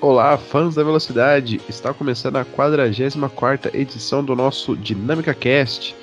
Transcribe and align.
Olá, 0.00 0.38
fãs 0.38 0.74
da 0.74 0.82
velocidade! 0.82 1.60
Está 1.68 1.92
começando 1.92 2.36
a 2.36 2.44
44 2.44 3.78
edição 3.78 4.24
do 4.24 4.34
nosso 4.34 4.74
Dinâmica 4.74 5.34
Cast. 5.34 5.94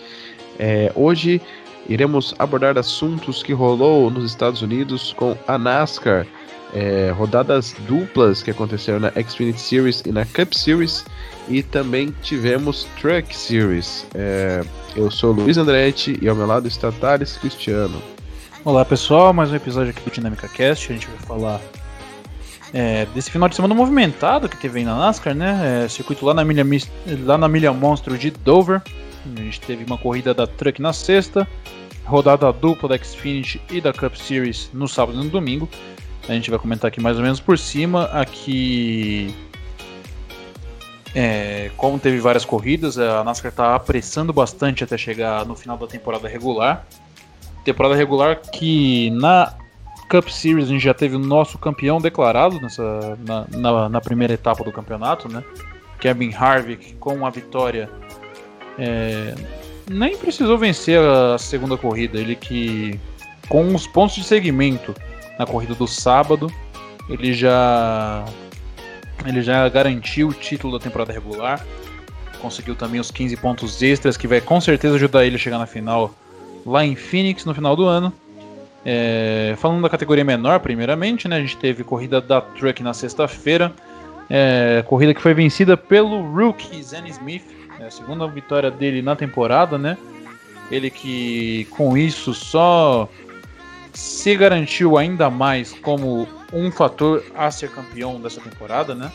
É, 0.60 0.92
hoje 0.94 1.42
iremos 1.90 2.36
abordar 2.38 2.78
assuntos 2.78 3.42
que 3.42 3.54
rolou 3.54 4.12
nos 4.12 4.24
Estados 4.24 4.62
Unidos 4.62 5.14
com 5.14 5.36
a 5.48 5.58
NASCAR, 5.58 6.28
é, 6.74 7.12
rodadas 7.12 7.76
duplas 7.88 8.44
que 8.44 8.52
aconteceram 8.52 9.00
na 9.00 9.12
Xfinity 9.12 9.60
Series 9.60 10.02
e 10.06 10.12
na 10.12 10.26
Cup 10.26 10.54
Series, 10.54 11.04
e 11.48 11.64
também 11.64 12.14
tivemos 12.22 12.86
Truck 13.02 13.36
Series. 13.36 14.06
É, 14.14 14.64
eu 14.96 15.10
sou 15.10 15.32
Luiz 15.32 15.58
Andretti 15.58 16.20
e 16.22 16.28
ao 16.28 16.36
meu 16.36 16.46
lado 16.46 16.68
está 16.68 16.92
Thales 16.92 17.38
Cristiano. 17.38 18.00
Olá 18.64 18.86
pessoal, 18.86 19.34
mais 19.34 19.52
um 19.52 19.56
episódio 19.56 19.90
aqui 19.90 20.02
do 20.02 20.12
Dinâmica 20.12 20.48
Cast. 20.48 20.92
A 20.92 20.94
gente 20.94 21.08
vai 21.08 21.18
falar 21.20 21.62
é, 22.74 23.06
desse 23.08 23.32
final 23.32 23.48
de 23.48 23.56
semana 23.56 23.74
movimentado 23.74 24.50
que 24.50 24.58
teve 24.58 24.80
aí 24.80 24.86
na 24.86 24.96
NASCAR, 24.96 25.34
né? 25.34 25.84
É, 25.86 25.88
circuito 25.88 26.26
lá 26.26 26.34
na, 26.34 26.44
milha, 26.44 26.66
lá 27.24 27.38
na 27.38 27.48
milha 27.48 27.72
monstro 27.72 28.18
de 28.18 28.32
Dover. 28.32 28.82
A 29.26 29.42
gente 29.42 29.60
teve 29.62 29.84
uma 29.84 29.98
corrida 29.98 30.34
da 30.34 30.48
Truck 30.48 30.82
na 30.82 30.94
sexta, 30.94 31.48
rodada 32.06 32.52
dupla 32.52 32.90
da 32.90 32.98
Xfinity 32.98 33.62
e 33.70 33.82
da 33.82 33.92
Cup 33.94 34.16
Series 34.16 34.70
no 34.74 34.88
sábado 34.88 35.20
e 35.20 35.24
no 35.24 35.30
domingo. 35.30 35.68
A 36.28 36.34
gente 36.34 36.50
vai 36.50 36.60
comentar 36.60 36.90
aqui 36.90 37.02
mais 37.02 37.18
ou 37.18 37.24
menos 37.24 37.40
por 37.40 37.58
cima. 37.58 38.06
Aqui, 38.06 39.34
é, 41.16 41.72
como 41.78 41.98
teve 42.00 42.20
várias 42.20 42.44
corridas, 42.44 42.98
a 42.98 43.24
NASCAR 43.24 43.52
está 43.52 43.76
apressando 43.76 44.34
bastante 44.34 44.84
até 44.84 44.98
chegar 44.98 45.46
no 45.46 45.56
final 45.56 45.78
da 45.78 45.88
temporada 45.88 46.28
regular. 46.28 46.86
Temporada 47.64 47.96
regular 47.96 48.42
que 48.42 49.10
na 49.12 49.54
Cup 50.10 50.30
Series 50.30 50.66
a 50.66 50.72
gente 50.72 50.84
já 50.84 50.94
teve 50.94 51.16
o 51.16 51.20
nosso 51.20 51.58
campeão 51.58 52.00
declarado 52.00 52.60
nessa, 52.62 53.18
na, 53.26 53.46
na, 53.52 53.90
na 53.90 54.02
primeira 54.02 54.34
etapa 54.34 54.64
do 54.64 54.72
campeonato, 54.72 55.28
né? 55.30 55.44
Kevin 56.00 56.34
Harvick 56.34 56.94
com 56.96 57.26
a 57.26 57.30
vitória. 57.30 57.90
É, 58.78 59.34
nem 59.90 60.16
precisou 60.18 60.58
vencer 60.58 61.00
a 61.00 61.38
segunda 61.38 61.78
corrida, 61.78 62.20
ele 62.20 62.36
que 62.36 63.00
com 63.50 63.74
os 63.74 63.88
pontos 63.88 64.16
de 64.16 64.24
segmento 64.24 64.94
na 65.40 65.46
corrida 65.46 65.74
do 65.74 65.88
sábado, 65.88 66.52
ele 67.10 67.34
já 67.34 68.26
ele 69.26 69.42
já 69.42 69.68
garantiu 69.68 70.30
o 70.30 70.34
título 70.34 70.78
da 70.78 70.84
temporada 70.84 71.12
regular. 71.12 71.66
Conseguiu 72.40 72.76
também 72.76 73.00
os 73.00 73.10
15 73.10 73.36
pontos 73.38 73.82
extras 73.82 74.16
que 74.16 74.28
vai 74.28 74.40
com 74.40 74.62
certeza 74.62 74.96
ajudar 74.96 75.26
ele 75.26 75.36
a 75.36 75.40
chegar 75.40 75.58
na 75.58 75.66
final 75.66 76.14
lá 76.66 76.86
em 76.86 76.96
Phoenix 76.96 77.46
no 77.46 77.54
final 77.54 77.76
do 77.76 77.86
ano. 77.86 78.14
É, 78.86 79.56
falando 79.58 79.82
da 79.82 79.90
categoria 79.90 80.24
menor, 80.24 80.60
primeiramente, 80.60 81.28
né, 81.28 81.38
a 81.38 81.42
gente 81.42 81.58
teve 81.58 81.84
corrida 81.84 82.22
da 82.22 82.40
Truck 82.40 82.82
na 82.82 82.94
sexta-feira, 82.94 83.74
é, 84.30 84.84
corrida 84.88 85.14
que 85.14 85.22
foi 85.22 85.34
vencida 85.34 85.76
pelo 85.76 86.22
rookie 86.22 86.82
Zen 86.82 87.08
Smith, 87.08 87.44
é 87.80 87.86
a 87.86 87.92
segunda 87.92 88.28
vitória 88.28 88.72
dele 88.72 89.02
na 89.02 89.16
temporada, 89.16 89.78
né? 89.78 89.98
Ele 90.72 90.90
que 90.90 91.66
com 91.72 91.98
isso 91.98 92.34
só 92.34 93.08
se 93.94 94.36
garantiu 94.36 94.98
ainda 94.98 95.30
mais 95.30 95.74
como 95.74 96.28
um 96.52 96.72
fator 96.72 97.24
a 97.36 97.50
ser 97.52 97.70
campeão 97.72 98.20
dessa 98.20 98.42
temporada, 98.42 98.94
né? 98.94 99.12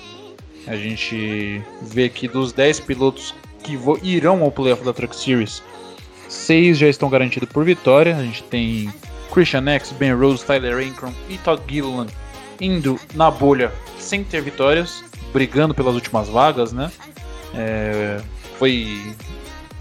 A 0.66 0.76
gente 0.76 1.62
vê 1.82 2.08
que 2.08 2.28
dos 2.28 2.52
10 2.52 2.80
pilotos 2.80 3.34
que 3.62 3.78
irão 4.02 4.42
ao 4.42 4.50
playoff 4.50 4.84
da 4.84 4.92
Truck 4.92 5.14
Series, 5.14 5.62
seis 6.28 6.78
já 6.78 6.88
estão 6.88 7.08
garantidos 7.08 7.48
por 7.48 7.64
vitória. 7.64 8.16
A 8.16 8.22
gente 8.22 8.42
tem 8.44 8.92
Christian 9.32 9.66
X, 9.68 9.92
Ben 9.92 10.14
Rose, 10.14 10.44
Tyler 10.44 10.76
Ankrum 10.76 11.12
e 11.28 11.38
Todd 11.38 11.62
Gilliland 11.66 12.12
indo 12.60 12.98
na 13.14 13.30
bolha 13.30 13.72
sem 13.98 14.22
ter 14.22 14.42
vitórias, 14.42 15.02
brigando 15.32 15.74
pelas 15.74 15.94
últimas 15.94 16.28
vagas, 16.28 16.72
né? 16.72 16.92
É, 17.54 18.20
foi 18.58 19.14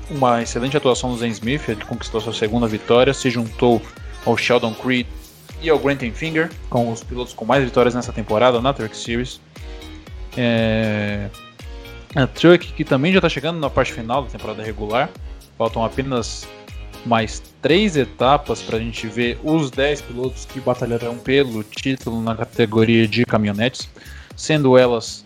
uma 0.09 0.41
excelente 0.41 0.75
atuação 0.75 1.11
do 1.11 1.17
Zen 1.17 1.31
Smith, 1.31 1.69
ele 1.69 1.83
conquistou 1.85 2.19
sua 2.22 2.33
segunda 2.33 2.67
vitória, 2.67 3.13
se 3.13 3.29
juntou 3.29 3.81
ao 4.25 4.38
Sheldon 4.38 4.73
Creed 4.73 5.06
e 5.62 5.69
ao 5.69 5.78
Grant 5.78 6.01
Finger, 6.13 6.50
com 6.69 6.91
os 6.91 7.03
pilotos 7.03 7.33
com 7.33 7.45
mais 7.45 7.63
vitórias 7.63 7.94
nessa 7.94 8.12
temporada 8.12 8.62
na 8.62 8.73
Truck 8.73 8.95
Series. 8.95 9.39
É, 10.35 11.29
a 12.16 12.25
Truck 12.25 12.73
que 12.73 12.83
também 12.83 13.12
já 13.12 13.19
está 13.19 13.29
chegando 13.29 13.59
na 13.59 13.69
parte 13.69 13.94
final 13.94 14.23
da 14.23 14.29
temporada 14.29 14.63
regular, 14.63 15.09
faltam 15.57 15.83
apenas 15.83 16.47
mais 17.06 17.41
três 17.62 17.95
etapas 17.95 18.62
para 18.62 18.78
a 18.78 18.79
gente 18.79 19.07
ver 19.07 19.39
os 19.44 19.72
10 19.72 20.01
pilotos 20.01 20.45
que 20.45 20.59
batalharão 20.59 21.17
pelo 21.17 21.63
título 21.63 22.22
na 22.22 22.35
categoria 22.35 23.07
de 23.07 23.25
caminhonetes, 23.25 23.89
sendo 24.35 24.78
elas 24.78 25.25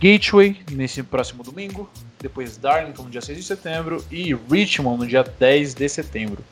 Gateway 0.00 0.56
nesse 0.70 1.02
próximo 1.02 1.42
domingo, 1.42 1.88
depois 2.20 2.56
Darlington 2.56 3.04
no 3.04 3.10
dia 3.10 3.20
6 3.20 3.38
de 3.38 3.44
setembro 3.44 4.04
e 4.10 4.34
Richmond 4.50 4.98
no 4.98 5.06
dia 5.06 5.22
10 5.22 5.74
de 5.74 5.88
setembro. 5.88 6.44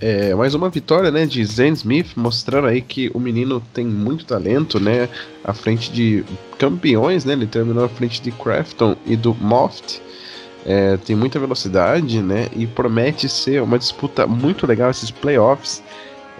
É, 0.00 0.34
mais 0.34 0.54
uma 0.54 0.70
vitória 0.70 1.10
né, 1.10 1.26
de 1.26 1.44
Zen 1.44 1.74
Smith, 1.74 2.12
mostrando 2.16 2.66
aí 2.66 2.80
que 2.80 3.10
o 3.12 3.20
menino 3.20 3.60
tem 3.74 3.84
muito 3.84 4.24
talento, 4.24 4.80
né? 4.80 5.10
À 5.44 5.52
frente 5.52 5.92
de 5.92 6.24
campeões, 6.58 7.26
né? 7.26 7.34
Ele 7.34 7.46
terminou 7.46 7.84
à 7.84 7.88
frente 7.88 8.22
de 8.22 8.32
Crafton 8.32 8.96
e 9.04 9.14
do 9.14 9.34
Moft. 9.34 10.00
É, 10.64 10.96
tem 10.98 11.16
muita 11.16 11.38
velocidade, 11.38 12.20
né? 12.20 12.48
E 12.54 12.66
promete 12.66 13.28
ser 13.28 13.62
uma 13.62 13.78
disputa 13.78 14.26
muito 14.26 14.66
legal 14.66 14.90
esses 14.90 15.10
playoffs. 15.10 15.82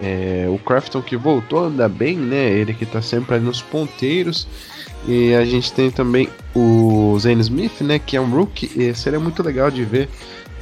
É, 0.03 0.47
o 0.48 0.58
Crafton 0.58 1.03
que 1.03 1.16
voltou 1.16 1.64
a 1.64 1.66
andar 1.66 1.88
bem, 1.88 2.16
né? 2.16 2.50
Ele 2.50 2.75
que 2.75 2.86
tá 2.86 3.00
sempre 3.00 3.34
ali 3.34 3.44
nos 3.44 3.62
ponteiros. 3.62 4.47
E 5.06 5.34
a 5.34 5.44
gente 5.44 5.72
tem 5.72 5.91
também 5.91 6.28
o 6.54 7.16
Zane 7.19 7.41
Smith, 7.41 7.80
né? 7.80 7.98
Que 7.98 8.16
é 8.16 8.20
um 8.20 8.30
rookie. 8.30 8.70
E 8.76 8.94
seria 8.94 9.20
muito 9.20 9.42
legal 9.42 9.70
de 9.70 9.84
ver 9.84 10.09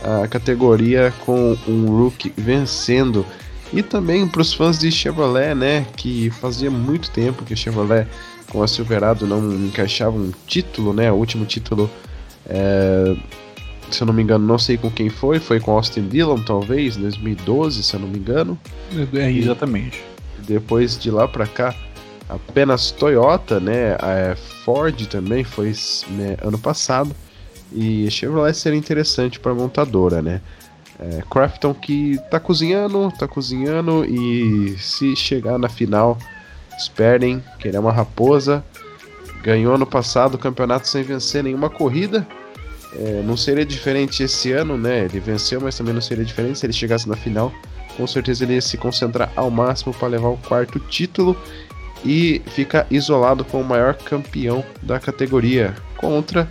a 0.02 0.28
categoria 0.28 1.12
com 1.24 1.56
um 1.66 1.86
rookie 1.86 2.32
vencendo. 2.36 3.26
E 3.72 3.82
também 3.82 4.26
para 4.26 4.40
os 4.40 4.52
fãs 4.52 4.78
de 4.78 4.90
Chevrolet, 4.90 5.54
né? 5.54 5.84
Que 5.96 6.30
fazia 6.30 6.70
muito 6.70 7.10
tempo 7.10 7.44
que 7.44 7.56
Chevrolet 7.56 8.06
com 8.50 8.62
a 8.62 8.68
Silverado 8.68 9.26
não 9.26 9.52
encaixava 9.52 10.16
um 10.16 10.32
título, 10.46 10.92
né? 10.92 11.10
O 11.12 11.16
último 11.16 11.44
título 11.44 11.90
é, 12.48 13.14
se 13.90 14.02
eu 14.02 14.06
não 14.06 14.14
me 14.14 14.22
engano, 14.22 14.46
não 14.46 14.58
sei 14.58 14.76
com 14.76 14.90
quem 14.90 15.08
foi, 15.08 15.38
foi 15.38 15.60
com 15.60 15.72
Austin 15.72 16.08
Dillon, 16.08 16.42
talvez, 16.42 16.96
2012, 16.96 17.82
se 17.82 17.94
eu 17.94 18.00
não 18.00 18.08
me 18.08 18.18
engano. 18.18 18.58
É, 19.14 19.30
exatamente. 19.30 20.02
E 20.38 20.42
depois 20.42 20.98
de 20.98 21.10
lá 21.10 21.26
para 21.26 21.46
cá, 21.46 21.74
apenas 22.28 22.90
Toyota, 22.90 23.58
né? 23.58 23.94
A 23.94 24.36
Ford 24.64 25.06
também 25.06 25.44
foi 25.44 25.72
né, 26.10 26.36
ano 26.42 26.58
passado. 26.58 27.14
E 27.72 28.10
Chevrolet 28.10 28.54
seria 28.54 28.78
interessante 28.78 29.38
para 29.38 29.54
montadora, 29.54 30.22
né? 30.22 30.40
É, 30.98 31.22
Crafton 31.30 31.72
que 31.72 32.18
tá 32.30 32.40
cozinhando, 32.40 33.12
tá 33.18 33.28
cozinhando 33.28 34.04
e 34.04 34.76
se 34.78 35.14
chegar 35.14 35.58
na 35.58 35.68
final, 35.68 36.18
esperem, 36.76 37.42
que 37.58 37.68
ele 37.68 37.76
é 37.76 37.80
uma 37.80 37.92
raposa. 37.92 38.64
Ganhou 39.42 39.74
ano 39.74 39.86
passado 39.86 40.34
o 40.34 40.38
campeonato 40.38 40.88
sem 40.88 41.02
vencer 41.02 41.44
nenhuma 41.44 41.70
corrida 41.70 42.26
é, 42.98 43.22
não 43.22 43.36
seria 43.36 43.64
diferente 43.64 44.22
esse 44.22 44.50
ano, 44.52 44.76
né? 44.76 45.04
Ele 45.04 45.20
venceu, 45.20 45.60
mas 45.60 45.76
também 45.76 45.94
não 45.94 46.00
seria 46.00 46.24
diferente 46.24 46.58
se 46.58 46.66
ele 46.66 46.72
chegasse 46.72 47.08
na 47.08 47.16
final. 47.16 47.52
Com 47.96 48.06
certeza 48.06 48.44
ele 48.44 48.54
ia 48.54 48.60
se 48.60 48.76
concentrar 48.76 49.30
ao 49.36 49.50
máximo 49.50 49.94
para 49.94 50.08
levar 50.08 50.28
o 50.28 50.36
quarto 50.36 50.80
título 50.80 51.36
e 52.04 52.42
ficar 52.46 52.86
isolado 52.90 53.44
com 53.44 53.60
o 53.60 53.64
maior 53.64 53.94
campeão 53.94 54.64
da 54.82 54.98
categoria 54.98 55.74
contra 55.96 56.48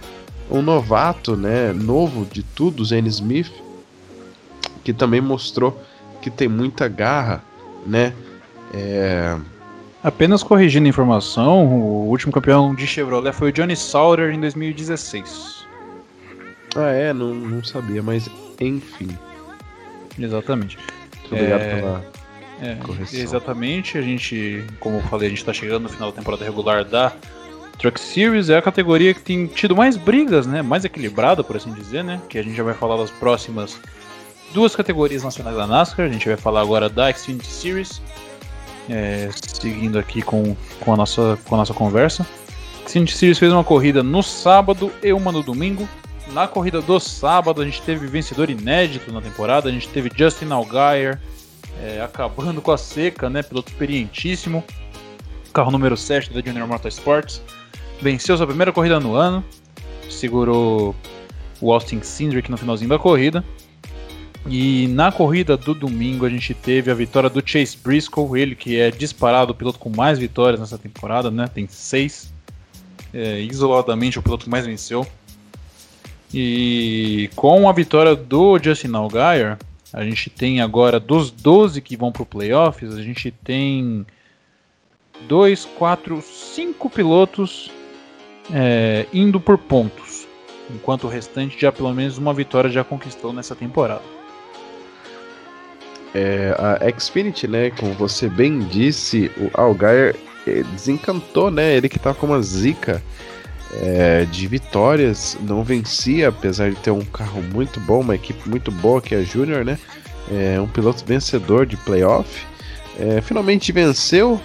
um 0.49 0.61
novato, 0.61 1.35
né, 1.35 1.73
novo 1.73 2.25
de 2.25 2.41
tudo, 2.43 2.83
Zane 2.83 3.09
Smith, 3.09 3.51
que 4.83 4.93
também 4.93 5.19
mostrou 5.19 5.81
que 6.21 6.29
tem 6.29 6.47
muita 6.47 6.87
garra, 6.87 7.43
né? 7.85 8.13
É... 8.73 9.37
Apenas 10.03 10.43
corrigindo 10.43 10.85
a 10.85 10.89
informação, 10.89 11.65
o 11.65 12.07
último 12.07 12.31
campeão 12.31 12.73
de 12.73 12.87
Chevrolet 12.87 13.33
foi 13.33 13.49
o 13.49 13.53
Johnny 13.53 13.75
Sauter 13.75 14.33
em 14.33 14.39
2016. 14.39 15.56
Ah, 16.77 16.91
é? 16.91 17.13
Não, 17.13 17.33
não 17.33 17.63
sabia, 17.63 18.01
mas 18.01 18.29
enfim. 18.59 19.09
Exatamente. 20.17 20.77
Muito 21.21 21.35
obrigado 21.35 21.61
é... 21.61 21.75
pela 21.75 22.05
é, 22.61 22.75
correção. 22.75 23.19
Exatamente. 23.19 23.97
A 23.97 24.01
gente, 24.01 24.63
como 24.79 24.97
eu 24.97 25.01
falei, 25.03 25.27
a 25.27 25.29
gente 25.29 25.39
está 25.39 25.53
chegando 25.53 25.83
no 25.83 25.89
final 25.89 26.11
da 26.11 26.17
temporada 26.17 26.43
regular 26.43 26.83
da 26.83 27.13
Truck 27.77 27.99
Series. 27.99 28.49
É 28.49 28.57
a 28.57 28.61
categoria 28.61 29.13
que 29.13 29.21
tem 29.21 29.47
tido 29.47 29.75
mais 29.75 29.95
brigas, 29.95 30.47
né? 30.47 30.61
Mais 30.61 30.83
equilibrada, 30.83 31.43
por 31.43 31.55
assim 31.55 31.71
dizer, 31.71 32.03
né? 32.03 32.21
Que 32.29 32.37
a 32.37 32.43
gente 32.43 32.55
já 32.55 32.63
vai 32.63 32.73
falar 32.73 32.97
das 32.97 33.11
próximas 33.11 33.79
duas 34.53 34.75
categorias 34.75 35.23
nacionais 35.23 35.55
da 35.55 35.67
NASCAR. 35.67 36.07
A 36.07 36.09
gente 36.09 36.27
vai 36.27 36.37
falar 36.37 36.61
agora 36.61 36.89
da 36.89 37.11
Xfinity 37.11 37.47
Series. 37.47 38.01
É, 38.89 39.29
seguindo 39.33 39.99
aqui 39.99 40.21
com, 40.21 40.55
com, 40.79 40.93
a 40.93 40.97
nossa, 40.97 41.37
com 41.45 41.55
a 41.55 41.57
nossa 41.59 41.73
conversa. 41.73 42.25
Xfinity 42.87 43.15
Series 43.15 43.37
fez 43.37 43.51
uma 43.51 43.63
corrida 43.63 44.01
no 44.01 44.23
sábado 44.23 44.91
e 45.03 45.11
uma 45.13 45.31
no 45.31 45.43
domingo. 45.43 45.87
Na 46.33 46.47
corrida 46.47 46.81
do 46.81 46.99
sábado, 46.99 47.61
a 47.61 47.65
gente 47.65 47.81
teve 47.81 48.05
vencedor 48.07 48.49
inédito 48.49 49.11
na 49.11 49.21
temporada. 49.21 49.69
A 49.69 49.71
gente 49.71 49.87
teve 49.89 50.11
Justin 50.15 50.51
Allgaier 50.51 51.19
é, 51.81 52.01
acabando 52.01 52.61
com 52.61 52.71
a 52.71 52.77
seca, 52.77 53.29
né? 53.29 53.41
Piloto 53.41 53.71
experientíssimo. 53.71 54.63
carro 55.53 55.71
número 55.71 55.95
7 55.95 56.33
da 56.33 56.41
Junior 56.41 56.67
Motorsports. 56.67 57.41
Venceu 58.01 58.37
sua 58.37 58.45
primeira 58.45 58.71
corrida 58.71 58.99
no 58.99 59.15
ano, 59.15 59.43
segurou 60.09 60.95
o 61.59 61.73
Austin 61.73 62.01
Cindric 62.03 62.51
no 62.51 62.57
finalzinho 62.57 62.89
da 62.89 62.99
corrida. 62.99 63.43
E 64.45 64.87
na 64.89 65.11
corrida 65.11 65.57
do 65.57 65.73
domingo 65.73 66.25
a 66.25 66.29
gente 66.29 66.53
teve 66.53 66.89
a 66.89 66.93
vitória 66.93 67.29
do 67.29 67.41
Chase 67.43 67.75
Briscoe, 67.83 68.39
ele 68.39 68.55
que 68.55 68.79
é 68.79 68.91
disparado 68.91 69.51
o 69.51 69.55
piloto 69.55 69.79
com 69.79 69.89
mais 69.89 70.19
vitórias 70.19 70.59
nessa 70.59 70.77
temporada, 70.77 71.31
né? 71.31 71.47
Tem 71.47 71.67
seis. 71.67 72.31
É, 73.13 73.39
isoladamente 73.41 74.19
o 74.19 74.21
piloto 74.21 74.45
que 74.45 74.49
mais 74.49 74.65
venceu. 74.65 75.05
E 76.33 77.29
com 77.35 77.69
a 77.69 77.73
vitória 77.73 78.15
do 78.15 78.59
Justin 78.59 78.93
Allgaier, 78.93 79.57
a 79.93 80.03
gente 80.03 80.29
tem 80.29 80.61
agora 80.61 80.99
dos 80.99 81.31
12 81.31 81.81
que 81.81 81.95
vão 81.95 82.11
para 82.11 82.23
o 82.23 82.25
playoffs, 82.25 82.93
a 82.93 83.01
gente 83.01 83.31
tem 83.31 84.05
2, 85.27 85.65
4, 85.77 86.21
5 86.21 86.89
pilotos 86.89 87.71
é, 88.53 89.05
indo 89.13 89.39
por 89.39 89.57
pontos, 89.57 90.27
enquanto 90.69 91.05
o 91.05 91.09
restante 91.09 91.59
já 91.59 91.71
pelo 91.71 91.93
menos 91.93 92.17
uma 92.17 92.33
vitória 92.33 92.69
já 92.69 92.83
conquistou 92.83 93.31
nessa 93.31 93.55
temporada. 93.55 94.03
É, 96.13 96.55
a 96.57 96.99
Xfinity, 96.99 97.47
né, 97.47 97.69
como 97.71 97.93
você 97.93 98.27
bem 98.27 98.59
disse, 98.59 99.31
o 99.37 99.49
Algair 99.53 100.15
é, 100.45 100.63
desencantou, 100.63 101.51
né, 101.51 101.75
ele 101.75 101.87
que 101.87 101.99
tá 101.99 102.13
com 102.13 102.25
uma 102.25 102.41
zica 102.41 103.03
é, 103.73 104.25
de 104.25 104.47
vitórias, 104.47 105.37
não 105.41 105.63
vencia, 105.63 106.29
apesar 106.29 106.69
de 106.69 106.77
ter 106.77 106.91
um 106.91 107.03
carro 107.03 107.41
muito 107.41 107.79
bom, 107.81 108.01
uma 108.01 108.15
equipe 108.15 108.49
muito 108.49 108.71
boa 108.71 109.01
que 109.01 109.13
é 109.13 109.19
a 109.19 109.23
Junior, 109.23 109.63
né, 109.63 109.77
é 110.31 110.59
um 110.59 110.67
piloto 110.67 111.03
vencedor 111.05 111.65
de 111.65 111.77
playoff, 111.77 112.45
é, 112.99 113.21
finalmente 113.21 113.71
venceu, 113.71 114.41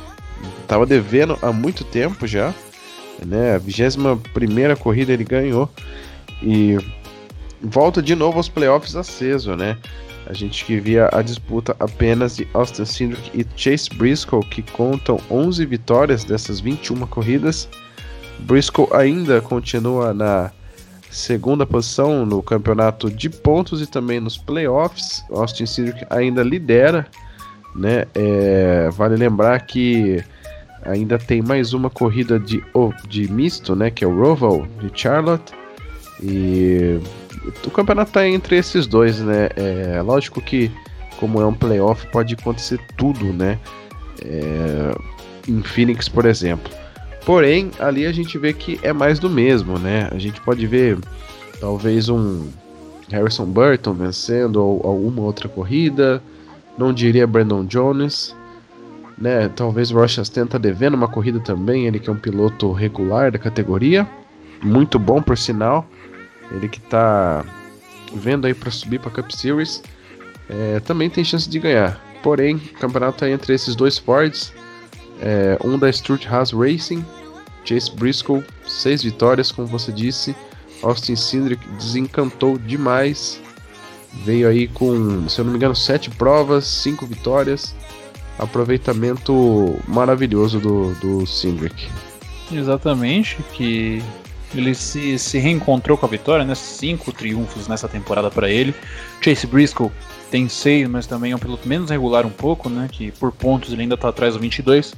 tava 0.67 0.87
devendo 0.87 1.39
há 1.43 1.53
muito 1.53 1.85
tempo 1.85 2.27
já, 2.27 2.53
né, 3.25 3.55
a 3.55 3.59
21 3.59 4.19
primeira 4.35 4.77
corrida 4.77 5.13
ele 5.13 5.25
ganhou, 5.25 5.71
e 6.43 6.79
volta 7.63 8.03
de 8.03 8.15
novo 8.15 8.39
aos 8.39 8.49
playoffs 8.49 8.97
aceso, 8.97 9.55
né, 9.55 9.79
a 10.27 10.33
gente 10.33 10.65
que 10.65 10.79
via 10.79 11.09
a 11.13 11.21
disputa 11.21 11.77
apenas 11.79 12.37
de 12.37 12.47
Austin 12.55 12.85
Cindric 12.85 13.31
e 13.35 13.47
Chase 13.57 13.91
Briscoe, 13.91 14.45
que 14.45 14.63
contam 14.63 15.21
11 15.31 15.67
vitórias 15.67 16.25
dessas 16.25 16.61
21 16.61 17.07
corridas. 17.07 17.69
Briscoe 18.43 18.89
ainda 18.93 19.41
continua 19.41 20.13
na 20.13 20.51
segunda 21.11 21.67
posição 21.67 22.25
no 22.25 22.43
campeonato 22.43 23.11
de 23.11 23.29
pontos 23.29 23.83
e 23.83 23.87
também 23.87 24.19
nos 24.19 24.37
playoffs. 24.39 25.25
Austin 25.31 25.67
Cindric 25.67 26.05
ainda 26.11 26.43
lidera, 26.43 27.07
né? 27.75 28.05
É, 28.15 28.89
vale 28.91 29.17
lembrar 29.17 29.61
que 29.67 30.25
ainda 30.85 31.19
tem 31.19 31.43
mais 31.43 31.73
uma 31.73 31.91
corrida 31.91 32.39
de, 32.39 32.63
de 33.09 33.31
misto, 33.31 33.77
né? 33.77 33.91
Que 33.91 34.05
é 34.05 34.09
o 34.09 34.19
Roval 34.19 34.67
de 34.81 34.91
Charlotte. 34.99 35.53
E 36.23 36.99
o 37.65 37.71
campeonato 37.71 38.11
está 38.11 38.27
entre 38.27 38.57
esses 38.57 38.87
dois, 38.87 39.19
né? 39.21 39.51
É 39.57 40.01
lógico 40.03 40.41
que, 40.41 40.71
como 41.19 41.41
é 41.41 41.47
um 41.47 41.55
playoff, 41.55 42.07
pode 42.09 42.35
acontecer 42.35 42.81
tudo, 42.97 43.33
né? 43.33 43.59
É, 44.25 44.95
em 45.49 45.63
Phoenix, 45.63 46.09
por 46.09 46.25
exemplo. 46.25 46.82
Porém, 47.25 47.71
ali 47.79 48.07
a 48.07 48.13
gente 48.13 48.37
vê 48.37 48.53
que 48.53 48.81
é 48.83 48.93
mais 48.93 49.19
do 49.19 49.31
mesmo, 49.31 49.79
né? 49.79 50.09
A 50.11 50.19
gente 50.19 50.41
pode 50.41 50.67
ver 50.67 50.99
talvez 51.61 52.09
um 52.09 52.49
Harrison 53.09 53.47
Burton 53.47 53.93
vencendo 53.93 54.57
ou, 54.57 54.85
ou 54.85 55.07
uma 55.07 55.23
outra 55.23 55.49
corrida. 55.49 56.23
Não 56.77 56.93
diria 56.93 57.27
Brandon 57.27 57.65
Jones. 57.65 58.35
Né? 59.17 59.49
Talvez 59.51 59.91
o 59.91 59.95
Rochas 59.95 60.29
tenta 60.29 60.59
devendo 60.59 60.95
uma 60.95 61.07
corrida 61.07 61.39
também, 61.39 61.87
ele 61.87 62.01
que 62.01 62.11
é 62.11 62.13
um 62.13 62.17
piloto 62.17 62.73
regular 62.73 63.31
da 63.31 63.39
categoria. 63.39 64.09
Muito 64.63 64.99
bom 64.99 65.23
por 65.23 65.39
sinal. 65.39 65.87
Ele 66.51 66.69
que 66.69 66.81
tá 66.81 67.45
vendo 68.15 68.47
aí 68.47 68.55
para 68.55 68.71
subir 68.71 68.99
para 68.99 69.11
Cup 69.11 69.31
Series, 69.31 69.83
é, 70.49 70.81
também 70.81 71.09
tem 71.09 71.25
chance 71.25 71.49
de 71.49 71.59
ganhar. 71.59 72.01
Porém, 72.23 72.57
o 72.57 72.79
campeonato 72.79 73.25
é 73.25 73.31
entre 73.31 73.55
esses 73.55 73.75
dois 73.75 73.99
Fords, 73.99 74.53
é, 75.23 75.57
um 75.65 75.79
da 75.79 75.91
Stuart 75.91 76.27
Haas 76.27 76.51
Racing, 76.51 77.05
Chase 77.65 77.93
Briscoe, 77.93 78.45
seis 78.67 79.03
vitórias, 79.03 79.53
como 79.53 79.69
você 79.69 79.93
disse. 79.93 80.35
Austin 80.83 81.15
Cindric 81.15 81.67
desencantou 81.79 82.59
demais. 82.59 83.41
Veio 84.25 84.49
aí 84.49 84.67
com, 84.67 85.29
se 85.29 85.41
eu 85.41 85.45
não 85.45 85.53
me 85.53 85.57
engano, 85.57 85.77
sete 85.77 86.11
provas, 86.11 86.67
cinco 86.67 87.07
vitórias. 87.07 87.75
Aproveitamento 88.39 89.79
maravilhoso 89.87 90.59
do, 90.59 90.93
do 90.95 91.27
Cindric. 91.27 91.89
Exatamente, 92.51 93.39
que 93.53 94.03
ele 94.55 94.75
se, 94.75 95.19
se 95.19 95.39
reencontrou 95.39 95.97
com 95.97 96.05
a 96.05 96.09
vitória, 96.09 96.45
né? 96.45 96.55
Cinco 96.55 97.13
triunfos 97.13 97.69
nessa 97.69 97.89
temporada 97.89 98.31
para 98.31 98.51
ele. 98.51 98.75
Chase 99.21 99.47
Briscoe 99.47 99.91
tem 100.31 100.49
seis, 100.49 100.89
mas 100.89 101.07
também 101.07 101.33
é 101.33 101.37
um 101.37 101.39
piloto 101.39 101.69
menos 101.69 101.91
regular 101.91 102.27
um 102.27 102.31
pouco, 102.31 102.69
né? 102.69 102.89
Que 102.91 103.13
por 103.13 103.31
pontos 103.31 103.73
ele 103.73 103.83
ainda 103.83 103.95
está 103.95 104.09
atrás 104.09 104.35
do 104.35 104.41
22. 104.41 104.95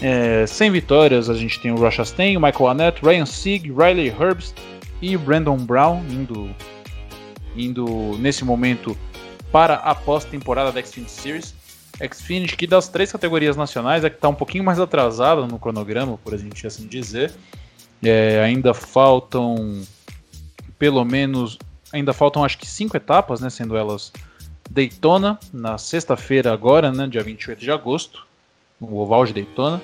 É, 0.00 0.46
sem 0.46 0.70
vitórias, 0.70 1.30
a 1.30 1.34
gente 1.34 1.60
tem 1.60 1.70
o 1.70 1.76
Ross 1.76 1.94
Chastain, 1.94 2.36
o 2.36 2.40
Michael 2.40 2.68
Annette, 2.68 3.04
Ryan 3.04 3.26
Sieg, 3.26 3.72
Riley 3.72 4.08
Herbst 4.08 4.54
e 5.00 5.16
Brandon 5.16 5.56
Brown 5.56 6.02
indo, 6.10 6.50
indo 7.56 8.16
nesse 8.18 8.44
momento 8.44 8.96
para 9.50 9.74
a 9.74 9.94
pós-temporada 9.94 10.72
da 10.72 10.82
Xfinity 10.82 11.10
Series. 11.10 11.54
Xfinity, 12.10 12.56
que 12.56 12.66
das 12.66 12.88
três 12.88 13.12
categorias 13.12 13.56
nacionais 13.56 14.02
é 14.02 14.10
que 14.10 14.16
está 14.16 14.28
um 14.28 14.34
pouquinho 14.34 14.64
mais 14.64 14.80
atrasada 14.80 15.46
no 15.46 15.58
cronograma, 15.58 16.18
por 16.18 16.34
a 16.34 16.36
gente 16.36 16.66
assim 16.66 16.86
dizer. 16.86 17.32
É, 18.02 18.42
ainda 18.42 18.74
faltam 18.74 19.82
pelo 20.82 21.04
menos, 21.04 21.58
ainda 21.92 22.12
faltam 22.12 22.44
acho 22.44 22.58
que 22.58 22.66
cinco 22.66 22.96
etapas, 22.96 23.40
né, 23.40 23.48
sendo 23.48 23.76
elas 23.76 24.12
Daytona 24.68 25.38
na 25.52 25.78
sexta-feira 25.78 26.52
agora, 26.52 26.90
né, 26.90 27.06
dia 27.06 27.22
28 27.22 27.60
de 27.60 27.70
agosto, 27.70 28.26
no 28.82 28.98
oval 28.98 29.24
de 29.24 29.32
Daytona. 29.32 29.80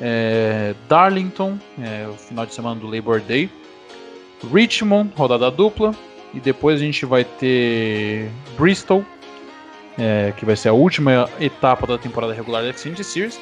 É, 0.00 0.74
Darlington, 0.88 1.58
é, 1.80 2.06
o 2.08 2.14
final 2.14 2.46
de 2.46 2.54
semana 2.54 2.80
do 2.80 2.86
Labor 2.86 3.20
Day. 3.20 3.50
Richmond, 4.52 5.10
rodada 5.16 5.50
dupla. 5.50 5.94
E 6.32 6.38
depois 6.38 6.80
a 6.80 6.84
gente 6.84 7.04
vai 7.04 7.24
ter 7.24 8.30
Bristol, 8.56 9.04
é, 9.98 10.32
que 10.36 10.44
vai 10.44 10.54
ser 10.54 10.68
a 10.68 10.72
última 10.72 11.28
etapa 11.40 11.86
da 11.86 11.98
temporada 11.98 12.32
regular 12.32 12.62
da 12.62 12.72
Xfinity 12.72 13.02
Series. 13.02 13.40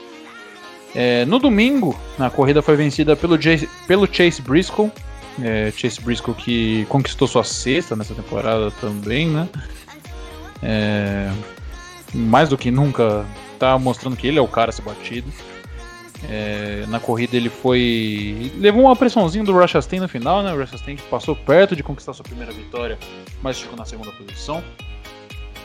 É, 0.94 1.26
no 1.26 1.38
domingo, 1.38 1.98
a 2.18 2.30
corrida 2.30 2.62
foi 2.62 2.76
vencida 2.76 3.14
pelo, 3.14 3.40
Chase, 3.40 3.68
pelo 3.86 4.08
Chase 4.10 4.40
Briscoe. 4.40 4.90
É, 5.42 5.70
Chase 5.76 6.00
Briscoe 6.00 6.32
que 6.34 6.86
conquistou 6.86 7.28
sua 7.28 7.44
sexta 7.44 7.94
nessa 7.94 8.14
temporada 8.14 8.70
também, 8.80 9.28
né? 9.28 9.48
É, 10.62 11.30
mais 12.14 12.48
do 12.48 12.56
que 12.56 12.70
nunca 12.70 13.24
tá 13.58 13.78
mostrando 13.78 14.16
que 14.16 14.26
ele 14.26 14.38
é 14.38 14.42
o 14.42 14.48
cara 14.48 14.70
a 14.70 14.72
ser 14.72 14.82
batido. 14.82 15.30
É, 16.28 16.84
na 16.88 16.98
corrida 16.98 17.36
ele 17.36 17.48
foi. 17.48 18.50
levou 18.56 18.84
uma 18.84 18.96
pressãozinha 18.96 19.44
do 19.44 19.52
Rush 19.52 19.70
Chastain 19.70 20.00
no 20.00 20.08
final, 20.08 20.42
né? 20.42 20.52
O 20.52 20.58
Rush 20.58 20.70
Chastain 20.70 20.96
passou 21.10 21.36
perto 21.36 21.76
de 21.76 21.82
conquistar 21.82 22.12
sua 22.12 22.24
primeira 22.24 22.52
vitória, 22.52 22.98
mas 23.40 23.60
ficou 23.60 23.76
na 23.76 23.84
segunda 23.84 24.10
posição. 24.12 24.62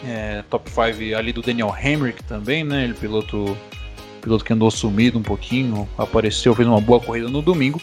É, 0.05 0.43
top 0.50 0.69
5 0.69 1.17
ali 1.17 1.31
do 1.31 1.41
Daniel 1.41 1.73
Hemrick 1.81 2.23
também, 2.25 2.63
né? 2.63 2.83
Ele 2.83 2.93
piloto 2.93 3.57
piloto 4.21 4.45
que 4.45 4.53
andou 4.53 4.71
sumido 4.71 5.19
um 5.19 5.23
pouquinho, 5.23 5.88
apareceu, 5.97 6.55
fez 6.55 6.67
uma 6.67 6.79
boa 6.79 7.00
corrida 7.00 7.27
no 7.27 7.41
domingo. 7.41 7.81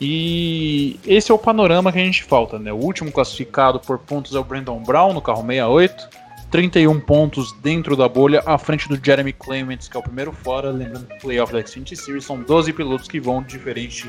E 0.00 0.98
esse 1.06 1.30
é 1.30 1.34
o 1.34 1.38
panorama 1.38 1.92
que 1.92 1.98
a 1.98 2.04
gente 2.04 2.24
falta, 2.24 2.58
né? 2.58 2.72
O 2.72 2.76
último 2.76 3.12
classificado 3.12 3.78
por 3.78 3.98
pontos 3.98 4.34
é 4.34 4.38
o 4.38 4.44
Brandon 4.44 4.82
Brown 4.82 5.12
no 5.12 5.20
carro 5.20 5.42
68, 5.42 6.08
31 6.54 7.00
pontos 7.00 7.50
dentro 7.50 7.96
da 7.96 8.08
bolha, 8.08 8.40
à 8.46 8.56
frente 8.56 8.88
do 8.88 8.96
Jeremy 9.04 9.32
Clements, 9.32 9.88
que 9.88 9.96
é 9.96 9.98
o 9.98 10.02
primeiro 10.04 10.30
fora. 10.30 10.70
Lembrando 10.70 11.04
que 11.08 11.16
o 11.16 11.18
playoff 11.18 11.52
da 11.52 11.66
Xfinity 11.66 11.96
Series 11.96 12.24
são 12.24 12.40
12 12.40 12.72
pilotos 12.72 13.08
que 13.08 13.18
vão, 13.18 13.42
diferente 13.42 14.08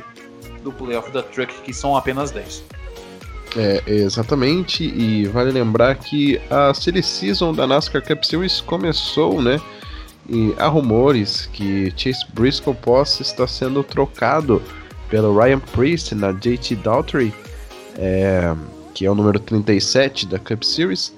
do 0.62 0.72
playoff 0.72 1.10
da 1.10 1.24
Truck, 1.24 1.52
que 1.64 1.74
são 1.74 1.98
apenas 1.98 2.30
10. 2.30 2.64
É, 3.58 3.82
exatamente, 3.88 4.84
e 4.84 5.25
vale 5.25 5.52
lembrar 5.52 5.96
que 5.96 6.40
a 6.52 6.72
Silly 6.72 7.02
Season 7.02 7.52
da 7.52 7.66
NASCAR 7.66 8.06
Cup 8.06 8.24
Series 8.24 8.62
começou, 8.62 9.42
né? 9.42 9.60
E 10.30 10.54
há 10.60 10.68
rumores 10.68 11.48
que 11.48 11.92
Chase 11.98 12.28
Briscoe 12.32 12.75
possa 12.75 13.24
estar 13.24 13.48
sendo 13.48 13.84
trocado 13.84 14.62
pelo 15.10 15.36
Ryan 15.36 15.62
Priest 15.62 16.14
na 16.14 16.32
JT 16.32 16.75
Daughtry, 16.75 17.34
é, 17.98 18.54
que 18.94 19.04
é 19.04 19.10
o 19.10 19.16
número 19.16 19.40
37 19.40 20.28
da 20.28 20.38
Cup 20.38 20.62
Series. 20.62 21.12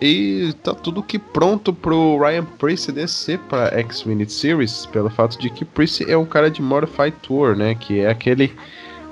E 0.00 0.54
tá 0.62 0.74
tudo 0.74 1.02
que 1.02 1.18
pronto 1.18 1.74
pro 1.74 2.18
Ryan 2.18 2.44
Priest 2.44 2.90
descer 2.90 3.38
para 3.40 3.78
X-Minute 3.80 4.32
Series, 4.32 4.86
pelo 4.86 5.10
fato 5.10 5.38
de 5.38 5.50
que 5.50 5.62
Priest 5.62 6.10
é 6.10 6.16
um 6.16 6.24
cara 6.24 6.50
de 6.50 6.62
Modified 6.62 7.14
Tour, 7.22 7.54
né? 7.54 7.74
Que 7.74 8.00
é 8.00 8.08
aquele 8.08 8.50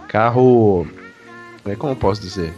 carro. 0.08 0.86
É, 1.66 1.76
como 1.76 1.92
eu 1.92 1.96
posso 1.96 2.22
dizer? 2.22 2.54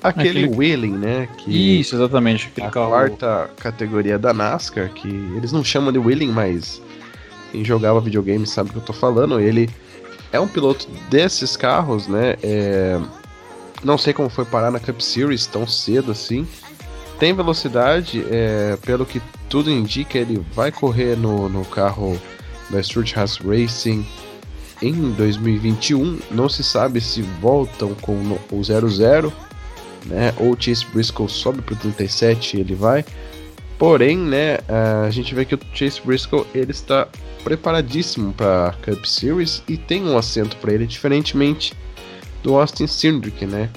Aquele, 0.00 0.44
aquele... 0.44 0.56
Wheeling, 0.56 0.92
né? 0.92 1.28
Que 1.38 1.80
Isso, 1.80 1.96
exatamente. 1.96 2.46
Aquele 2.46 2.66
a 2.68 2.70
carro... 2.70 2.90
quarta 2.90 3.50
categoria 3.58 4.18
da 4.18 4.32
NASCAR, 4.32 4.90
que 4.90 5.08
eles 5.08 5.50
não 5.50 5.64
chamam 5.64 5.90
de 5.90 5.98
Wheeling, 5.98 6.30
mas 6.30 6.80
Quem 7.50 7.64
jogava 7.64 8.00
videogame 8.00 8.46
sabe 8.46 8.70
o 8.70 8.72
que 8.72 8.78
eu 8.78 8.84
tô 8.84 8.92
falando. 8.92 9.40
Ele 9.40 9.68
é 10.30 10.38
um 10.38 10.46
piloto 10.46 10.86
desses 11.08 11.56
carros, 11.56 12.06
né? 12.06 12.36
É... 12.42 13.00
Não 13.82 13.98
sei 13.98 14.12
como 14.12 14.28
foi 14.28 14.44
parar 14.44 14.70
na 14.70 14.78
Cup 14.78 15.00
Series 15.00 15.46
tão 15.46 15.66
cedo 15.66 16.12
assim. 16.12 16.46
Tem 17.18 17.34
velocidade, 17.34 18.24
é... 18.30 18.76
pelo 18.84 19.06
que 19.06 19.20
tudo 19.48 19.70
indica, 19.70 20.18
ele 20.18 20.44
vai 20.52 20.72
correr 20.72 21.16
no, 21.16 21.48
no 21.48 21.64
carro 21.64 22.20
da 22.70 22.82
Stuart 22.82 23.16
Haas 23.16 23.38
Racing 23.38 24.06
em 24.82 25.12
2021. 25.12 26.18
Não 26.30 26.48
se 26.48 26.62
sabe 26.64 27.00
se 27.00 27.22
voltam 27.40 27.94
com 27.94 28.14
o 28.50 28.64
00, 28.64 29.32
né? 30.06 30.34
Ou 30.38 30.56
Chase 30.58 30.84
Briscoe 30.86 31.28
sobe 31.28 31.62
para 31.62 31.74
o 31.74 31.76
37 31.76 32.56
e 32.56 32.60
ele 32.60 32.74
vai. 32.74 33.04
Porém, 33.78 34.16
né, 34.16 34.58
a 35.06 35.10
gente 35.10 35.34
vê 35.34 35.44
que 35.44 35.54
o 35.54 35.60
Chase 35.72 36.00
Briscoe 36.04 36.46
ele 36.54 36.70
está 36.70 37.08
preparadíssimo 37.42 38.32
para 38.32 38.74
Cup 38.84 39.04
Series 39.04 39.62
e 39.68 39.76
tem 39.76 40.04
um 40.04 40.16
assento 40.16 40.56
para 40.56 40.72
ele, 40.72 40.86
diferentemente 40.86 41.74
do 42.42 42.56
Austin 42.56 42.86
Cindric, 42.86 43.44
né, 43.44 43.68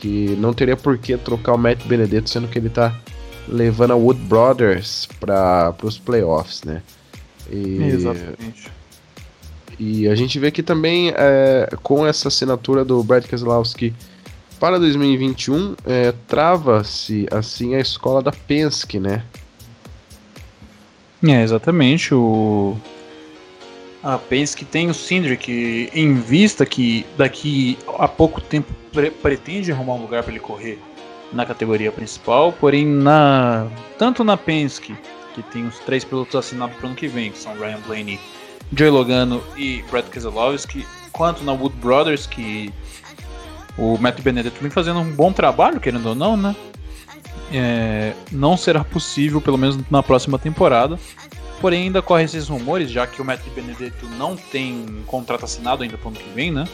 que 0.00 0.34
não 0.38 0.52
teria 0.52 0.76
por 0.76 0.96
que 0.96 1.16
trocar 1.16 1.52
o 1.52 1.58
Matt 1.58 1.84
Benedetto, 1.84 2.30
sendo 2.30 2.48
que 2.48 2.58
ele 2.58 2.68
está 2.68 2.98
levando 3.46 3.92
a 3.92 3.96
Wood 3.96 4.20
Brothers 4.20 5.06
para 5.20 5.74
os 5.82 5.98
playoffs, 5.98 6.62
né. 6.64 6.82
E, 7.50 7.82
Exatamente. 7.82 8.70
E 9.78 10.08
a 10.08 10.14
gente 10.14 10.38
vê 10.38 10.50
que 10.50 10.62
também 10.62 11.12
é, 11.16 11.68
com 11.82 12.06
essa 12.06 12.28
assinatura 12.28 12.84
do 12.84 13.02
Brad 13.02 13.24
Keselowski 13.24 13.94
para 14.58 14.78
2021 14.78 15.74
é, 15.86 16.12
trava-se 16.28 17.26
assim 17.30 17.74
a 17.74 17.80
escola 17.80 18.22
da 18.22 18.30
Penske, 18.30 18.98
né? 18.98 19.22
É, 21.26 21.42
exatamente. 21.42 22.14
O... 22.14 22.76
A 24.02 24.16
Penske 24.16 24.64
tem 24.64 24.88
o 24.88 24.94
Cindric 24.94 25.90
em 25.92 26.14
vista 26.14 26.64
que 26.64 27.04
daqui 27.18 27.76
a 27.98 28.08
pouco 28.08 28.40
tempo 28.40 28.72
pre 28.92 29.10
pretende 29.10 29.70
arrumar 29.70 29.94
um 29.94 30.00
lugar 30.00 30.22
para 30.22 30.32
ele 30.32 30.40
correr 30.40 30.78
na 31.32 31.44
categoria 31.44 31.92
principal, 31.92 32.52
porém 32.52 32.86
na 32.86 33.68
tanto 33.98 34.24
na 34.24 34.36
Penske, 34.36 34.96
que 35.34 35.42
tem 35.42 35.66
os 35.66 35.78
três 35.80 36.04
pilotos 36.04 36.34
assinados 36.34 36.76
para 36.76 36.84
o 36.84 36.88
ano 36.88 36.96
que 36.96 37.06
vem, 37.06 37.30
que 37.30 37.38
são 37.38 37.54
Ryan 37.54 37.80
Blaney, 37.86 38.18
Joey 38.72 38.90
Logano 38.90 39.42
e 39.56 39.82
Brad 39.90 40.06
Keselowski, 40.06 40.86
quanto 41.12 41.44
na 41.44 41.52
Wood 41.52 41.76
Brothers, 41.76 42.26
que 42.26 42.72
o 43.76 43.98
Matt 43.98 44.20
Benedetto 44.22 44.60
vem 44.60 44.70
fazendo 44.70 45.00
um 45.00 45.12
bom 45.12 45.32
trabalho, 45.32 45.78
querendo 45.78 46.06
ou 46.06 46.14
não, 46.14 46.36
né? 46.36 46.56
É, 47.52 48.12
não 48.30 48.56
será 48.56 48.84
possível, 48.84 49.40
pelo 49.40 49.58
menos 49.58 49.78
na 49.90 50.02
próxima 50.02 50.38
temporada. 50.38 50.98
Porém, 51.60 51.84
ainda 51.84 52.00
correm 52.00 52.24
esses 52.24 52.48
rumores, 52.48 52.90
já 52.90 53.06
que 53.06 53.20
o 53.20 53.24
Matt 53.24 53.42
Benedetto 53.54 54.06
não 54.16 54.34
tem 54.36 54.86
contrato 55.06 55.44
assinado 55.44 55.82
ainda 55.82 55.98
para 55.98 56.06
o 56.06 56.10
ano 56.10 56.18
que 56.18 56.30
vem, 56.34 56.50
né? 56.50 56.66